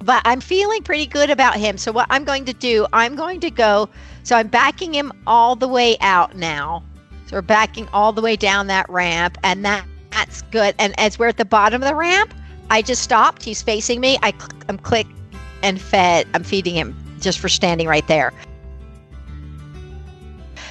[0.00, 1.78] but I'm feeling pretty good about him.
[1.78, 3.88] So what I'm going to do, I'm going to go.
[4.22, 6.82] So I'm backing him all the way out now.
[7.26, 10.74] So we're backing all the way down that ramp, and that that's good.
[10.78, 12.34] And as we're at the bottom of the ramp,
[12.70, 13.42] I just stopped.
[13.44, 14.18] He's facing me.
[14.22, 14.32] I
[14.68, 15.06] I'm click
[15.62, 16.26] and fed.
[16.34, 18.32] I'm feeding him just for standing right there.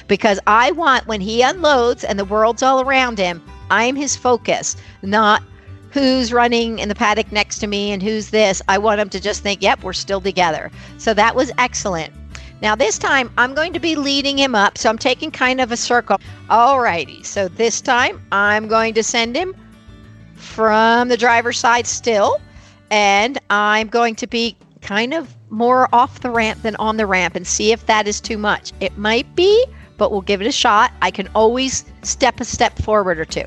[0.08, 3.40] Because I want when he unloads and the world's all around him,
[3.70, 5.42] I'm his focus, not
[5.90, 8.62] who's running in the paddock next to me and who's this.
[8.68, 10.70] I want them to just think, yep, we're still together.
[10.98, 12.12] So that was excellent.
[12.62, 14.76] Now, this time I'm going to be leading him up.
[14.76, 16.18] So I'm taking kind of a circle.
[16.48, 17.22] All righty.
[17.22, 19.54] So this time I'm going to send him
[20.34, 22.40] from the driver's side still.
[22.90, 27.34] And I'm going to be kind of more off the ramp than on the ramp
[27.34, 28.72] and see if that is too much.
[28.80, 29.64] It might be,
[29.96, 30.92] but we'll give it a shot.
[31.02, 33.44] I can always step a step forward or two.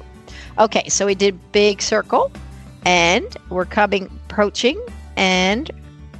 [0.60, 2.32] Okay, so we did big circle
[2.86, 4.80] and we're coming, approaching
[5.16, 5.72] and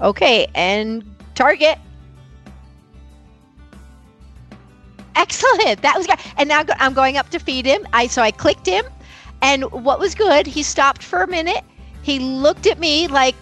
[0.02, 1.04] okay, and
[1.36, 1.78] target.
[5.16, 5.82] Excellent.
[5.82, 6.18] That was good.
[6.38, 7.86] And now I'm going up to feed him.
[7.94, 8.86] I so I clicked him,
[9.42, 10.48] and what was good?
[10.48, 11.64] He stopped for a minute.
[12.02, 13.36] He looked at me like,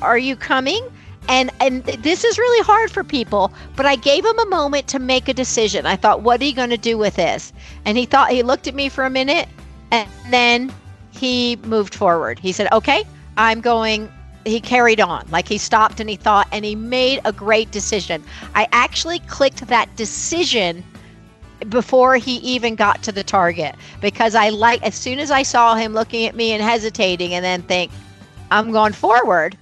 [0.00, 0.86] "Are you coming?"
[1.28, 4.98] And and this is really hard for people, but I gave him a moment to
[4.98, 5.84] make a decision.
[5.84, 7.52] I thought, "What are you going to do with this?"
[7.84, 9.48] And he thought he looked at me for a minute,
[9.90, 10.72] and then
[11.10, 12.38] he moved forward.
[12.38, 13.04] He said, Okay,
[13.36, 14.10] I'm going
[14.44, 18.22] he carried on like he stopped and he thought and he made a great decision
[18.54, 20.82] i actually clicked that decision
[21.68, 25.74] before he even got to the target because i like as soon as i saw
[25.74, 27.90] him looking at me and hesitating and then think
[28.50, 29.56] i'm going forward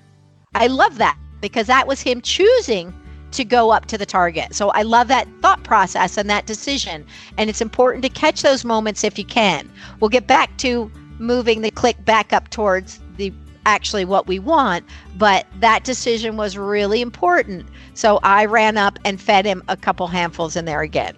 [0.54, 2.94] i love that because that was him choosing
[3.36, 7.06] to go up to the target so i love that thought process and that decision
[7.38, 9.70] and it's important to catch those moments if you can
[10.00, 13.32] we'll get back to moving the click back up towards the
[13.66, 14.84] actually what we want,
[15.18, 17.66] but that decision was really important.
[17.94, 21.14] So I ran up and fed him a couple handfuls in there again.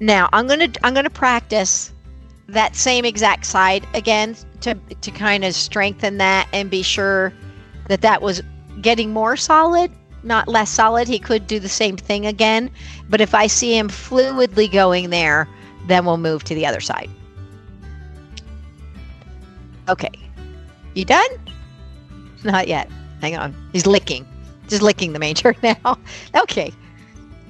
[0.00, 1.92] Now I'm gonna I'm gonna practice
[2.48, 7.32] that same exact side again to to kind of strengthen that and be sure
[7.88, 8.42] that that was
[8.80, 9.90] getting more solid,
[10.26, 11.08] not less solid.
[11.08, 12.70] He could do the same thing again,
[13.08, 15.48] but if I see him fluidly going there,
[15.86, 17.08] then we'll move to the other side.
[19.88, 20.10] Okay,
[20.94, 21.28] you done?
[22.42, 22.90] Not yet.
[23.20, 23.54] Hang on.
[23.72, 24.26] He's licking.
[24.68, 25.98] Just licking the manger now.
[26.34, 26.72] okay.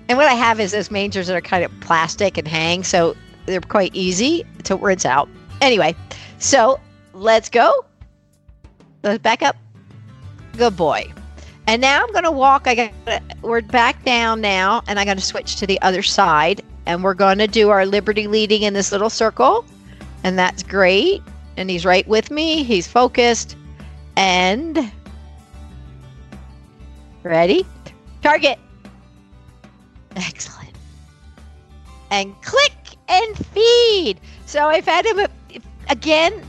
[0.08, 3.16] And what I have is those mangers that are kind of plastic and hang, so
[3.46, 5.28] they're quite easy to rinse out.
[5.60, 5.96] Anyway,
[6.38, 6.78] so
[7.12, 7.84] let's go.
[9.02, 9.56] Let's back up.
[10.56, 11.12] Good boy.
[11.66, 12.66] And now I'm going to walk.
[12.66, 16.62] I got we're back down now, and I'm going to switch to the other side,
[16.86, 19.64] and we're going to do our liberty leading in this little circle,
[20.22, 21.22] and that's great
[21.56, 22.62] and he's right with me.
[22.62, 23.56] He's focused.
[24.16, 24.90] And
[27.22, 27.66] ready?
[28.22, 28.58] Target.
[30.14, 30.74] Excellent.
[32.10, 32.72] And click
[33.08, 34.20] and feed.
[34.46, 35.20] So I've had him
[35.88, 36.42] again,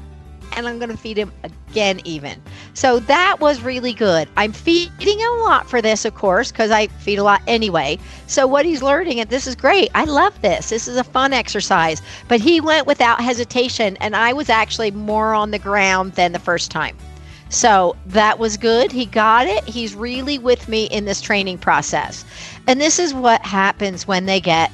[0.56, 2.42] and I'm going to feed him again, even.
[2.78, 4.30] So that was really good.
[4.38, 7.98] I'm feeding a lot for this, of course, because I feed a lot anyway.
[8.28, 9.90] So what he's learning, and this is great.
[9.96, 10.70] I love this.
[10.70, 12.04] This is a fun exercise.
[12.28, 16.40] But he went without hesitation, and I was actually more on the ground than the
[16.40, 16.96] first time.
[17.50, 18.92] So that was good.
[18.92, 19.64] He got it.
[19.64, 22.26] He's really with me in this training process.
[22.68, 24.72] And this is what happens when they get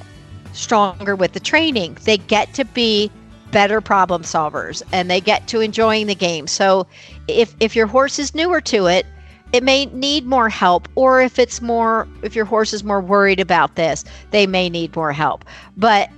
[0.52, 1.96] stronger with the training.
[2.04, 3.10] They get to be
[3.54, 6.48] better problem solvers and they get to enjoying the game.
[6.48, 6.88] So
[7.28, 9.06] if if your horse is newer to it,
[9.54, 13.40] it may need more help or if it's more if your horse is more worried
[13.40, 15.46] about this, they may need more help.
[15.78, 16.10] But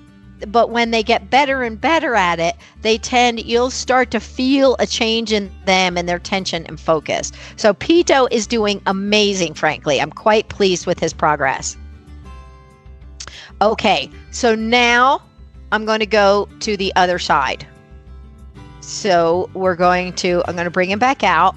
[0.48, 4.76] but when they get better and better at it, they tend you'll start to feel
[4.80, 7.32] a change in them and their tension and focus.
[7.58, 10.02] So Pito is doing amazing, frankly.
[10.02, 11.78] I'm quite pleased with his progress.
[13.62, 15.22] Okay, so now
[15.72, 17.68] I'm going to go to the other side.
[18.82, 21.56] So we're going to, I'm going to bring him back out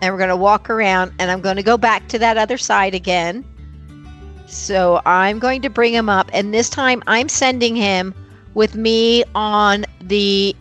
[0.00, 2.58] and we're going to walk around and I'm going to go back to that other
[2.58, 3.44] side again.
[4.46, 8.14] So I'm going to bring him up and this time I'm sending him
[8.54, 10.54] with me on the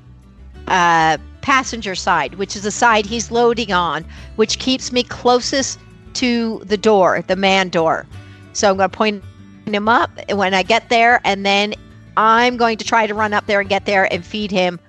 [0.67, 4.06] uh, passenger side, which is the side he's loading on,
[4.38, 5.80] which keeps me closest
[6.13, 8.08] to the door, the man door.
[8.54, 9.24] So I'm going to point
[9.65, 11.74] him up when I get there and then
[12.17, 14.80] I'm going to try to run up there and get there and feed him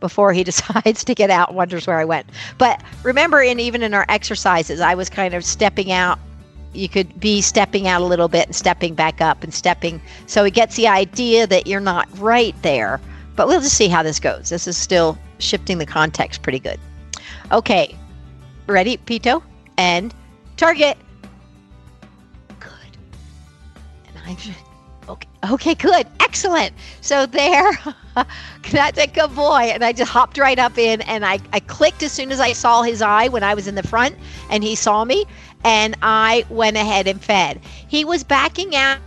[0.00, 2.26] before he decides to get out and wonders where I went.
[2.58, 6.18] But remember, in even in our exercises, I was kind of stepping out.
[6.72, 10.02] You could be stepping out a little bit and stepping back up and stepping.
[10.26, 13.00] So he gets the idea that you're not right there.
[13.36, 14.48] But we'll just see how this goes.
[14.48, 16.78] This is still shifting the context pretty good.
[17.52, 17.96] Okay,
[18.66, 19.42] ready, Pito?
[19.76, 20.14] And
[20.56, 20.96] target.
[22.60, 22.70] Good.
[24.08, 24.36] And I
[25.50, 26.72] Okay, good, excellent.
[27.00, 27.70] So there,
[28.70, 29.70] that's a good boy.
[29.72, 32.52] And I just hopped right up in and I, I clicked as soon as I
[32.52, 34.16] saw his eye when I was in the front
[34.48, 35.26] and he saw me
[35.62, 37.60] and I went ahead and fed.
[37.88, 38.98] He was backing out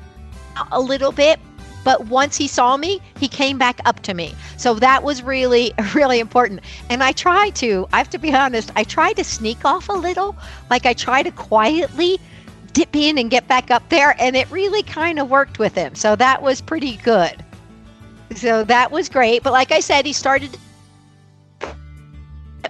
[0.71, 1.39] a little bit,
[1.83, 4.35] but once he saw me, he came back up to me.
[4.57, 6.61] So that was really, really important.
[6.89, 9.93] And I try to, I have to be honest, I try to sneak off a
[9.93, 10.35] little.
[10.69, 12.19] Like I try to quietly
[12.77, 14.15] dip in and get back up there.
[14.19, 15.95] And it really kind of worked with him.
[15.95, 17.43] So that was pretty good.
[18.35, 19.41] So that was great.
[19.41, 20.55] But like I said, he started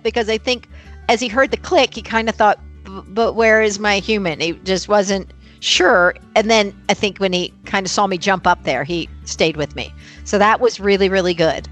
[0.03, 0.69] because I think
[1.09, 4.39] as he heard the click, he kind of thought, but where is my human?
[4.39, 6.15] He just wasn't sure.
[6.35, 9.57] And then I think when he kind of saw me jump up there, he stayed
[9.57, 9.93] with me.
[10.23, 11.67] So that was really, really good.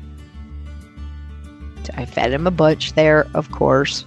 [1.95, 4.05] I fed him a bunch there, of course.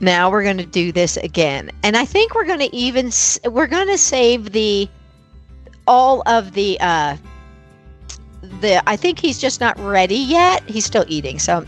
[0.00, 1.70] Now we're going to do this again.
[1.82, 3.10] And I think we're going to even,
[3.50, 4.88] we're going to save the,
[5.86, 7.16] all of the, uh,
[8.60, 10.62] the, I think he's just not ready yet.
[10.68, 11.38] He's still eating.
[11.38, 11.66] So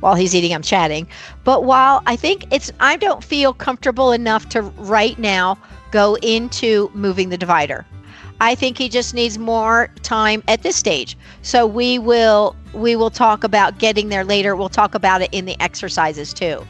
[0.00, 1.06] while he's eating, I'm chatting.
[1.44, 5.58] But while I think it's, I don't feel comfortable enough to right now
[5.90, 7.86] go into moving the divider.
[8.40, 11.16] I think he just needs more time at this stage.
[11.42, 14.56] So we will we will talk about getting there later.
[14.56, 16.66] We'll talk about it in the exercises too.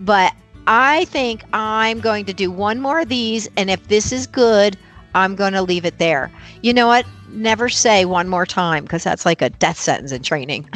[0.00, 0.32] But
[0.66, 4.76] I think I'm going to do one more of these and if this is good,
[5.14, 6.30] I'm going to leave it there.
[6.62, 7.06] You know what?
[7.30, 10.68] Never say one more time because that's like a death sentence in training.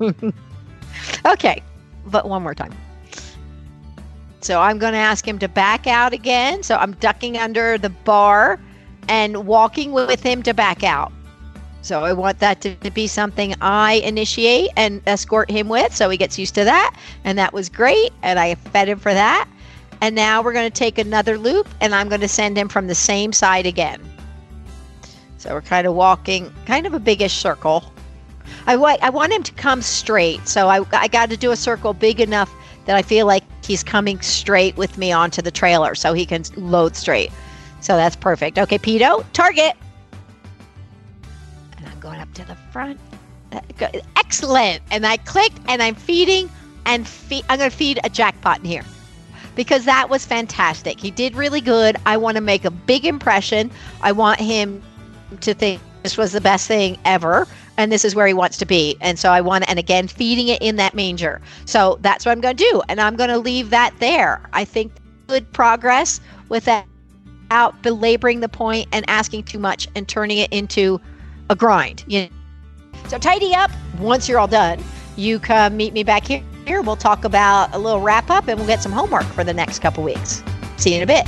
[1.26, 1.62] okay,
[2.06, 2.72] but one more time.
[4.40, 6.62] So I'm going to ask him to back out again.
[6.62, 8.58] So I'm ducking under the bar
[9.08, 11.12] and walking with him to back out.
[11.82, 16.16] So I want that to, be something I initiate and escort him with so he
[16.16, 16.96] gets used to that.
[17.24, 18.12] And that was great.
[18.22, 19.48] And I fed him for that.
[20.00, 22.86] And now we're going to take another loop and I'm going to send him from
[22.86, 24.00] the same side again.
[25.38, 27.92] So we're kind of walking kind of a biggish circle.
[28.68, 30.46] I, I want him to come straight.
[30.46, 32.52] So I, I got to do a circle big enough
[32.84, 36.44] that I feel like he's coming straight with me onto the trailer so he can
[36.56, 37.32] load straight.
[37.80, 38.58] So that's perfect.
[38.58, 39.74] Okay, Pito, target.
[42.34, 42.98] To the front.
[43.52, 43.60] Uh,
[44.16, 44.82] excellent.
[44.90, 46.50] And I clicked and I'm feeding
[46.86, 47.08] and
[47.48, 48.84] I'm going to feed a jackpot in here
[49.54, 50.98] because that was fantastic.
[50.98, 51.96] He did really good.
[52.06, 53.70] I want to make a big impression.
[54.00, 54.82] I want him
[55.40, 57.46] to think this was the best thing ever
[57.78, 58.96] and this is where he wants to be.
[59.00, 61.40] And so I want, and again, feeding it in that manger.
[61.64, 62.82] So that's what I'm going to do.
[62.88, 64.42] And I'm going to leave that there.
[64.52, 64.92] I think
[65.26, 66.86] good progress with that
[67.52, 70.98] without belaboring the point and asking too much and turning it into
[71.50, 72.04] a grind.
[72.06, 72.28] You know?
[73.08, 74.82] So tidy up once you're all done.
[75.16, 76.42] You come meet me back here.
[76.66, 79.80] We'll talk about a little wrap up and we'll get some homework for the next
[79.80, 80.42] couple weeks.
[80.76, 81.26] See you in a bit.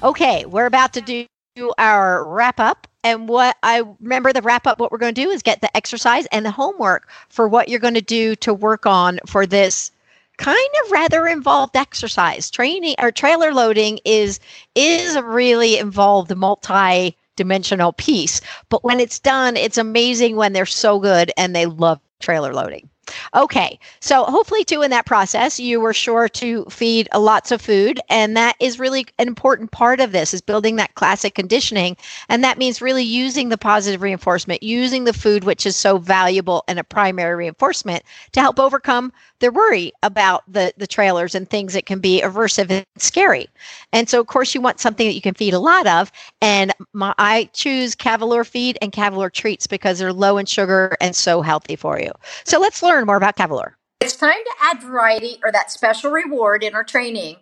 [0.00, 1.26] Okay, we're about to do
[1.78, 2.86] our wrap up.
[3.04, 5.74] And what I remember the wrap up, what we're going to do is get the
[5.76, 9.90] exercise and the homework for what you're going to do to work on for this
[10.36, 12.50] kind of rather involved exercise.
[12.50, 14.40] Training or trailer loading is
[14.74, 18.40] is a really involved multi dimensional piece.
[18.68, 22.88] But when it's done, it's amazing when they're so good and they love trailer loading.
[23.34, 28.00] Okay, so hopefully, too, in that process, you were sure to feed lots of food,
[28.08, 31.96] and that is really an important part of this is building that classic conditioning,
[32.28, 36.64] and that means really using the positive reinforcement, using the food, which is so valuable
[36.68, 38.02] and a primary reinforcement,
[38.32, 42.70] to help overcome their worry about the the trailers and things that can be aversive
[42.70, 43.46] and scary.
[43.92, 46.10] And so, of course, you want something that you can feed a lot of,
[46.42, 51.14] and my, I choose Cavalor feed and Cavalor treats because they're low in sugar and
[51.14, 52.10] so healthy for you.
[52.44, 53.76] So let's learn more about Cavalor.
[54.00, 57.36] It's time to add variety or that special reward in our training.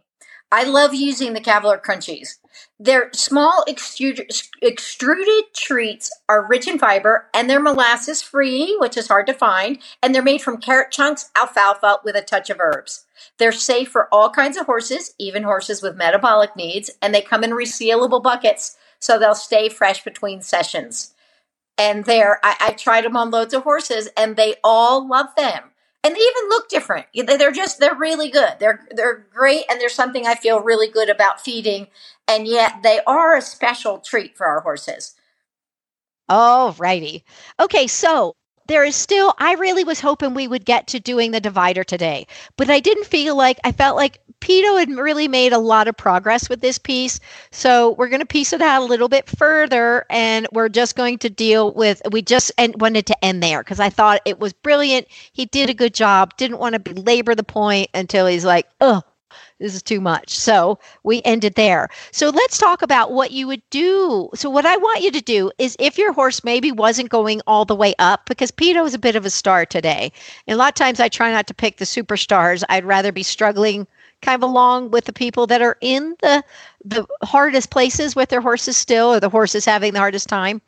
[0.50, 2.36] I love using the Cavalor Crunchies.
[2.78, 4.30] Their small extruded,
[4.62, 9.78] extruded treats are rich in fiber and they're molasses free, which is hard to find,
[10.02, 13.06] and they're made from carrot chunks, alfalfa with a touch of herbs.
[13.38, 17.42] They're safe for all kinds of horses, even horses with metabolic needs, and they come
[17.42, 21.12] in resealable buckets so they'll stay fresh between sessions.
[21.78, 25.70] And there, I, I tried them on loads of horses and they all love them
[26.06, 27.06] and they even look different.
[27.12, 28.54] They're just they're really good.
[28.60, 31.88] They're they're great, and there's something I feel really good about feeding,
[32.28, 35.16] and yet they are a special treat for our horses.
[36.28, 37.24] All righty.
[37.58, 38.34] Okay, so
[38.68, 42.26] there is still i really was hoping we would get to doing the divider today
[42.56, 45.96] but i didn't feel like i felt like Pito had really made a lot of
[45.96, 47.18] progress with this piece
[47.50, 51.18] so we're going to piece it out a little bit further and we're just going
[51.18, 55.08] to deal with we just wanted to end there because i thought it was brilliant
[55.32, 59.02] he did a good job didn't want to belabor the point until he's like oh
[59.58, 60.30] this is too much.
[60.30, 61.88] So we ended there.
[62.10, 64.28] So let's talk about what you would do.
[64.34, 67.64] So, what I want you to do is if your horse maybe wasn't going all
[67.64, 70.12] the way up, because Pito is a bit of a star today.
[70.46, 72.64] And a lot of times I try not to pick the superstars.
[72.68, 73.86] I'd rather be struggling
[74.22, 76.42] kind of along with the people that are in the
[76.84, 80.60] the hardest places with their horses still or the horses having the hardest time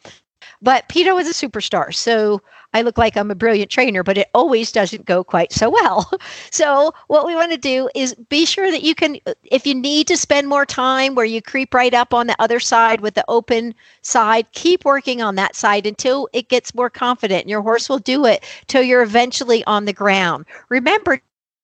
[0.60, 1.94] but Pito is a superstar.
[1.94, 2.42] So
[2.74, 6.10] I look like I'm a brilliant trainer, but it always doesn't go quite so well.
[6.50, 10.08] So what we want to do is be sure that you can, if you need
[10.08, 13.24] to spend more time where you creep right up on the other side with the
[13.28, 17.42] open side, keep working on that side until it gets more confident.
[17.42, 20.46] And your horse will do it till you're eventually on the ground.
[20.68, 21.20] Remember,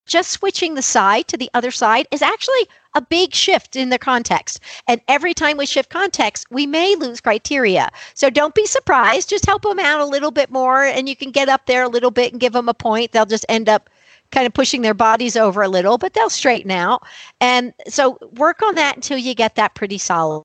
[0.07, 3.99] just switching the side to the other side is actually a big shift in the
[3.99, 4.61] context.
[4.87, 7.91] And every time we shift context, we may lose criteria.
[8.15, 9.29] So don't be surprised.
[9.29, 11.89] Just help them out a little bit more, and you can get up there a
[11.89, 13.13] little bit and give them a point.
[13.13, 13.91] They'll just end up
[14.31, 17.03] kind of pushing their bodies over a little, but they'll straighten out.
[17.41, 20.45] And so work on that until you get that pretty solid.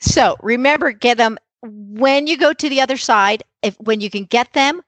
[0.00, 4.24] So remember, get them when you go to the other side, if when you can
[4.24, 4.82] get them,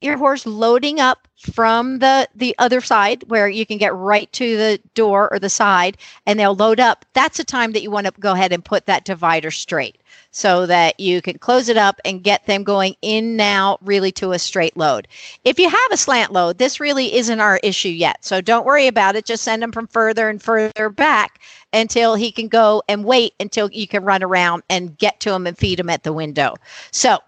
[0.00, 4.56] your horse loading up from the the other side where you can get right to
[4.56, 7.04] the door or the side and they'll load up.
[7.12, 9.98] That's the time that you want to go ahead and put that divider straight
[10.30, 14.32] so that you can close it up and get them going in now really to
[14.32, 15.06] a straight load.
[15.44, 18.86] If you have a slant load this really isn't our issue yet so don't worry
[18.86, 19.26] about it.
[19.26, 21.40] Just send them from further and further back
[21.74, 25.46] until he can go and wait until you can run around and get to him
[25.46, 26.56] and feed him at the window.
[26.90, 27.18] So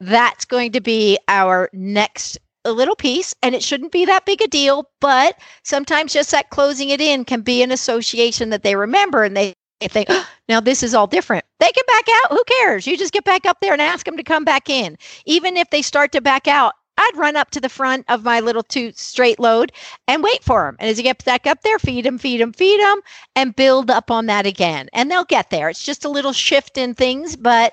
[0.00, 4.46] that's going to be our next little piece and it shouldn't be that big a
[4.46, 9.24] deal but sometimes just that closing it in can be an association that they remember
[9.24, 12.86] and they think oh, now this is all different they can back out who cares
[12.86, 15.70] you just get back up there and ask them to come back in even if
[15.70, 18.90] they start to back out I'd run up to the front of my little two
[18.92, 19.70] straight load
[20.08, 20.76] and wait for them.
[20.80, 23.00] And as you get back up there, feed them, feed them, feed them,
[23.36, 24.88] and build up on that again.
[24.92, 25.68] And they'll get there.
[25.68, 27.72] It's just a little shift in things, but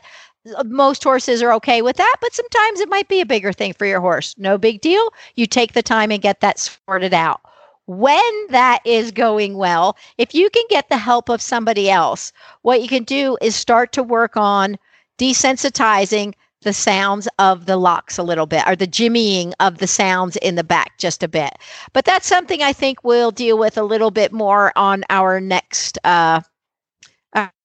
[0.65, 3.85] most horses are okay with that, but sometimes it might be a bigger thing for
[3.85, 4.35] your horse.
[4.37, 5.09] No big deal.
[5.35, 7.41] You take the time and get that sorted out.
[7.87, 12.33] When that is going well, if you can get the help of somebody else,
[12.63, 14.77] what you can do is start to work on
[15.19, 20.35] desensitizing the sounds of the locks a little bit or the jimmying of the sounds
[20.37, 21.53] in the back just a bit.
[21.93, 25.99] But that's something I think we'll deal with a little bit more on our next
[26.03, 26.41] uh,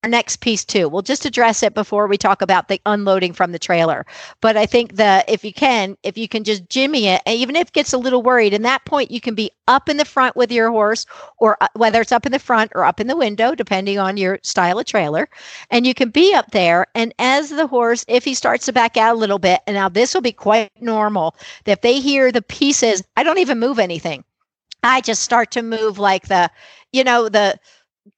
[0.02, 0.88] our next piece too.
[0.88, 4.06] We'll just address it before we talk about the unloading from the trailer.
[4.40, 7.54] But I think that if you can, if you can just jimmy it, and even
[7.56, 10.04] if it gets a little worried, in that point you can be up in the
[10.04, 11.04] front with your horse,
[11.38, 14.16] or uh, whether it's up in the front or up in the window, depending on
[14.16, 15.28] your style of trailer,
[15.70, 16.86] and you can be up there.
[16.94, 19.88] And as the horse, if he starts to back out a little bit, and now
[19.88, 23.78] this will be quite normal, that if they hear the pieces, I don't even move
[23.78, 24.24] anything.
[24.82, 26.50] I just start to move like the,
[26.92, 27.58] you know, the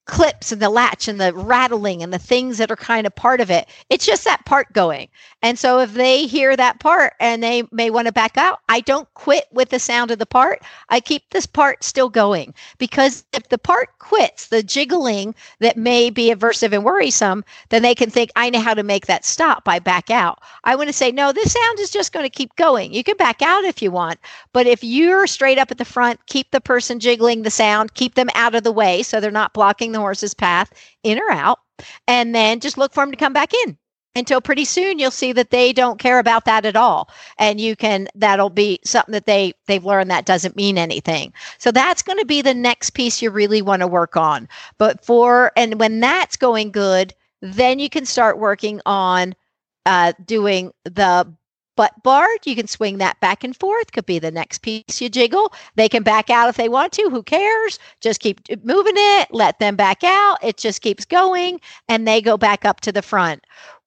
[0.05, 3.39] clips and the latch and the rattling and the things that are kind of part
[3.39, 3.67] of it.
[3.89, 5.07] It's just that part going.
[5.41, 8.81] And so if they hear that part and they may want to back out, I
[8.81, 10.61] don't quit with the sound of the part.
[10.89, 16.09] I keep this part still going because if the part quits, the jiggling that may
[16.09, 19.63] be aversive and worrisome, then they can think, I know how to make that stop
[19.63, 20.39] by back out.
[20.63, 22.93] I want to say, no, this sound is just going to keep going.
[22.93, 24.19] You can back out if you want.
[24.51, 28.15] But if you're straight up at the front, keep the person jiggling the sound, keep
[28.15, 30.73] them out of the way so they're not blocking the horse's path
[31.03, 31.59] in or out,
[32.07, 33.77] and then just look for them to come back in.
[34.15, 37.75] Until pretty soon you'll see that they don't care about that at all and you
[37.75, 41.33] can that'll be something that they they've learned that doesn't mean anything.
[41.57, 44.47] So that's going to be the next piece you really want to work on.
[44.77, 49.33] But for and when that's going good then you can start working on
[49.85, 51.33] uh, doing the
[51.75, 53.91] butt bar, you can swing that back and forth.
[53.91, 55.53] Could be the next piece you jiggle.
[55.75, 57.09] They can back out if they want to.
[57.09, 57.79] Who cares?
[58.01, 59.27] Just keep moving it.
[59.31, 60.37] Let them back out.
[60.43, 63.45] It just keeps going and they go back up to the front.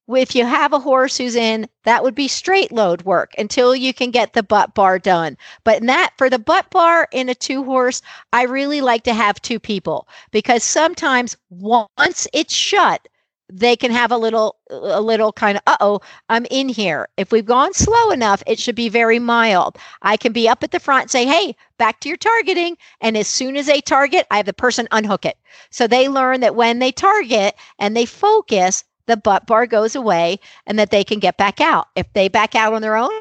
[0.09, 3.93] If you have a horse who's in, that would be straight load work until you
[3.93, 5.37] can get the butt bar done.
[5.65, 9.15] But in that, for the butt bar in a two horse, I really like to
[9.15, 13.09] have two people because sometimes once it's shut,
[13.49, 17.09] they can have a little a little kind of uh-oh i'm in here.
[17.17, 19.77] If we've gone slow enough it should be very mild.
[20.03, 23.29] I can be up at the front say hey back to your targeting and as
[23.29, 25.39] soon as they target i have the person unhook it.
[25.71, 30.41] So they learn that when they target and they focus the butt bar goes away
[30.67, 31.87] and that they can get back out.
[31.95, 33.13] If they back out on their own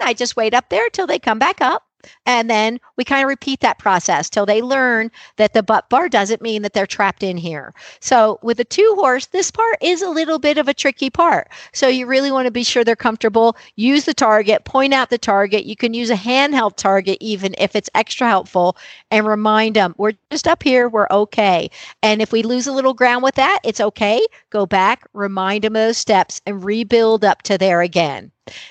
[0.00, 1.84] i just wait up there till they come back up
[2.26, 6.08] and then we kind of repeat that process till they learn that the butt bar
[6.08, 7.72] doesn't mean that they're trapped in here.
[8.00, 11.48] So with a two horse, this part is a little bit of a tricky part.
[11.72, 13.56] So you really want to be sure they're comfortable.
[13.76, 15.64] Use the target, point out the target.
[15.64, 18.76] You can use a handheld target even if it's extra helpful
[19.10, 21.70] and remind them we're just up here, we're okay.
[22.02, 24.24] And if we lose a little ground with that, it's okay.
[24.50, 28.30] Go back, remind them of those steps and rebuild up to there again.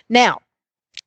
[0.10, 0.40] Now,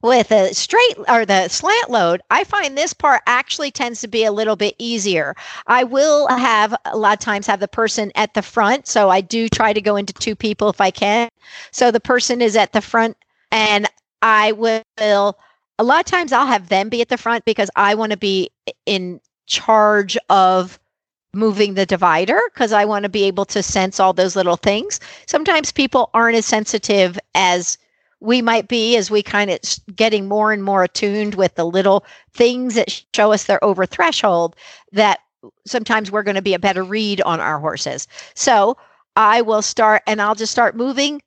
[0.02, 4.24] with a straight or the slant load, I find this part actually tends to be
[4.24, 5.34] a little bit easier.
[5.66, 8.86] I will have a lot of times have the person at the front.
[8.86, 11.28] So I do try to go into two people if I can.
[11.70, 13.16] So the person is at the front
[13.50, 13.90] and
[14.22, 14.82] I will
[15.78, 18.16] a lot of times I'll have them be at the front because I want to
[18.16, 18.50] be
[18.86, 20.78] in charge of
[21.34, 25.00] moving the divider because I want to be able to sense all those little things.
[25.26, 27.76] Sometimes people aren't as sensitive as
[28.20, 29.60] we might be as we kind of
[29.94, 34.56] getting more and more attuned with the little things that show us they're over threshold
[34.92, 35.20] that
[35.66, 38.06] sometimes we're going to be a better read on our horses.
[38.34, 38.76] So
[39.18, 41.22] i will start and i'll just start moving.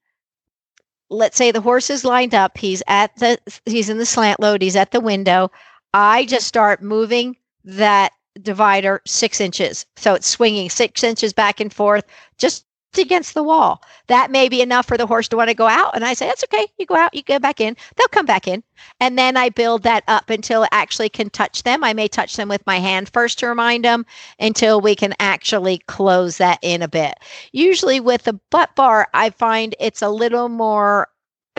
[1.12, 4.62] Let's say the horse is lined up he's at the he's in the slant load
[4.62, 5.52] he's at the window.
[5.94, 9.86] I just start moving that divider six inches.
[9.96, 12.06] So it's swinging six inches back and forth
[12.38, 12.66] just
[12.98, 13.84] against the wall.
[14.08, 15.96] That may be enough for the horse to want to go out.
[15.96, 16.68] And I say, that's okay.
[16.78, 17.76] You go out, you go back in.
[17.96, 18.64] They'll come back in.
[19.00, 21.84] And then I build that up until it actually can touch them.
[21.84, 24.06] I may touch them with my hand first to remind them
[24.40, 27.16] until we can actually close that in a bit.
[27.52, 31.10] Usually with the butt bar, I find it's a little more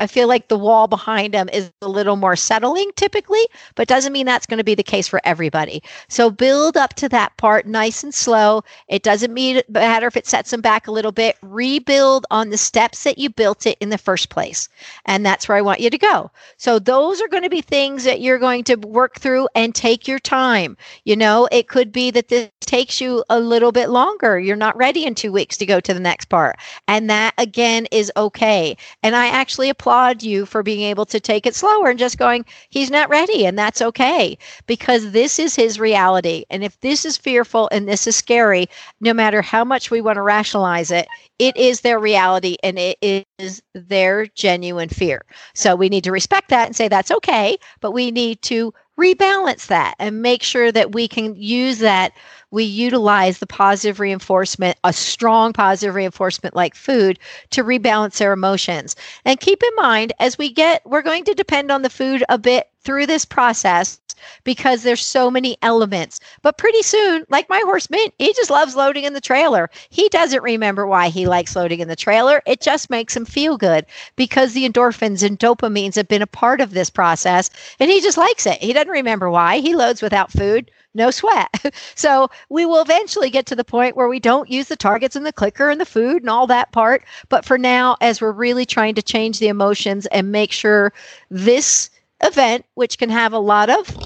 [0.01, 4.13] I feel like the wall behind them is a little more settling typically, but doesn't
[4.13, 5.83] mean that's going to be the case for everybody.
[6.09, 8.65] So build up to that part nice and slow.
[8.89, 9.35] It doesn't
[9.69, 11.37] matter if it sets them back a little bit.
[11.43, 14.69] Rebuild on the steps that you built it in the first place.
[15.05, 16.31] And that's where I want you to go.
[16.57, 20.09] So those are going to be things that you're going to work through and take
[20.09, 20.79] your time.
[21.05, 24.39] You know, it could be that this takes you a little bit longer.
[24.39, 26.57] You're not ready in two weeks to go to the next part.
[26.89, 28.77] And that again is okay.
[29.03, 32.17] And I actually apply applaud you for being able to take it slower and just
[32.17, 33.45] going, he's not ready.
[33.45, 34.39] And that's okay
[34.69, 36.45] because this is his reality.
[36.49, 38.69] And if this is fearful and this is scary,
[39.01, 41.09] no matter how much we want to rationalize it,
[41.41, 42.99] it is their reality and it
[43.39, 45.23] is their genuine fear.
[45.55, 49.67] So we need to respect that and say that's okay, but we need to rebalance
[49.69, 52.13] that and make sure that we can use that
[52.51, 57.19] we utilize the positive reinforcement, a strong positive reinforcement like food,
[57.51, 58.97] to rebalance their emotions.
[59.25, 62.39] And keep in mind, as we get, we're going to depend on the food a
[62.39, 64.01] bit through this process
[64.45, 66.21] because there's so many elements.
[66.43, 69.71] But pretty soon, like my horse Mint, he just loves loading in the trailer.
[69.89, 72.43] He doesn't remember why he likes loading in the trailer.
[72.47, 73.87] It just makes him feel good
[74.17, 78.19] because the endorphins and dopamines have been a part of this process and he just
[78.19, 78.63] likes it.
[78.63, 79.59] He doesn't remember why.
[79.59, 81.49] He loads without food no sweat.
[81.95, 85.25] so we will eventually get to the point where we don't use the targets and
[85.25, 87.05] the clicker and the food and all that part.
[87.29, 90.93] But for now, as we're really trying to change the emotions and make sure
[91.31, 91.91] this
[92.23, 93.97] event, which can have a lot of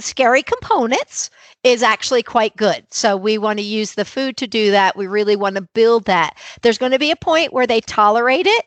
[0.00, 1.30] scary components,
[1.64, 2.84] is actually quite good.
[2.90, 4.96] So we want to use the food to do that.
[4.96, 6.36] We really want to build that.
[6.62, 8.64] There's going to be a point where they tolerate it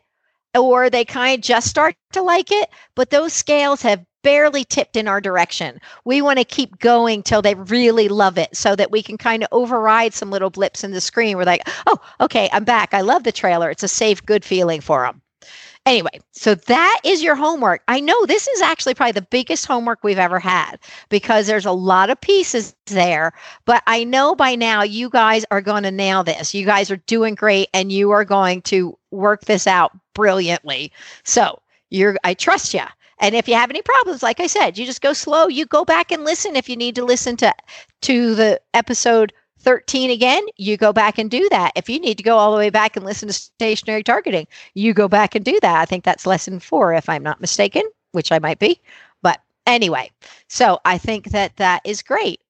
[0.58, 4.98] or they kind of just start to like it, but those scales have barely tipped
[4.98, 5.80] in our direction.
[6.04, 9.44] We want to keep going till they really love it so that we can kind
[9.44, 11.38] of override some little blips in the screen.
[11.38, 12.96] We're like, oh, okay, I'm back.
[12.96, 13.70] I love the trailer.
[13.70, 15.22] It's a safe, good feeling for them.
[15.86, 17.84] Anyway, so that is your homework.
[17.88, 20.78] I know this is actually probably the biggest homework we've ever had
[21.10, 23.32] because there's a lot of pieces there,
[23.66, 26.56] but I know by now you guys are going to nail this.
[26.56, 30.92] You guys are doing great and you are going to work this out brilliantly.
[31.24, 31.60] So,
[31.92, 32.82] you're I trust you.
[33.20, 35.48] And if you have any problems, like I said, you just go slow.
[35.48, 37.54] You go back and listen if you need to listen to
[38.02, 41.72] to the episode 13 again, you go back and do that.
[41.76, 44.94] If you need to go all the way back and listen to stationary targeting, you
[44.94, 45.82] go back and do that.
[45.82, 48.80] I think that's lesson 4 if I'm not mistaken, which I might be.
[49.24, 50.12] But anyway,
[50.50, 52.42] so I think that that is great.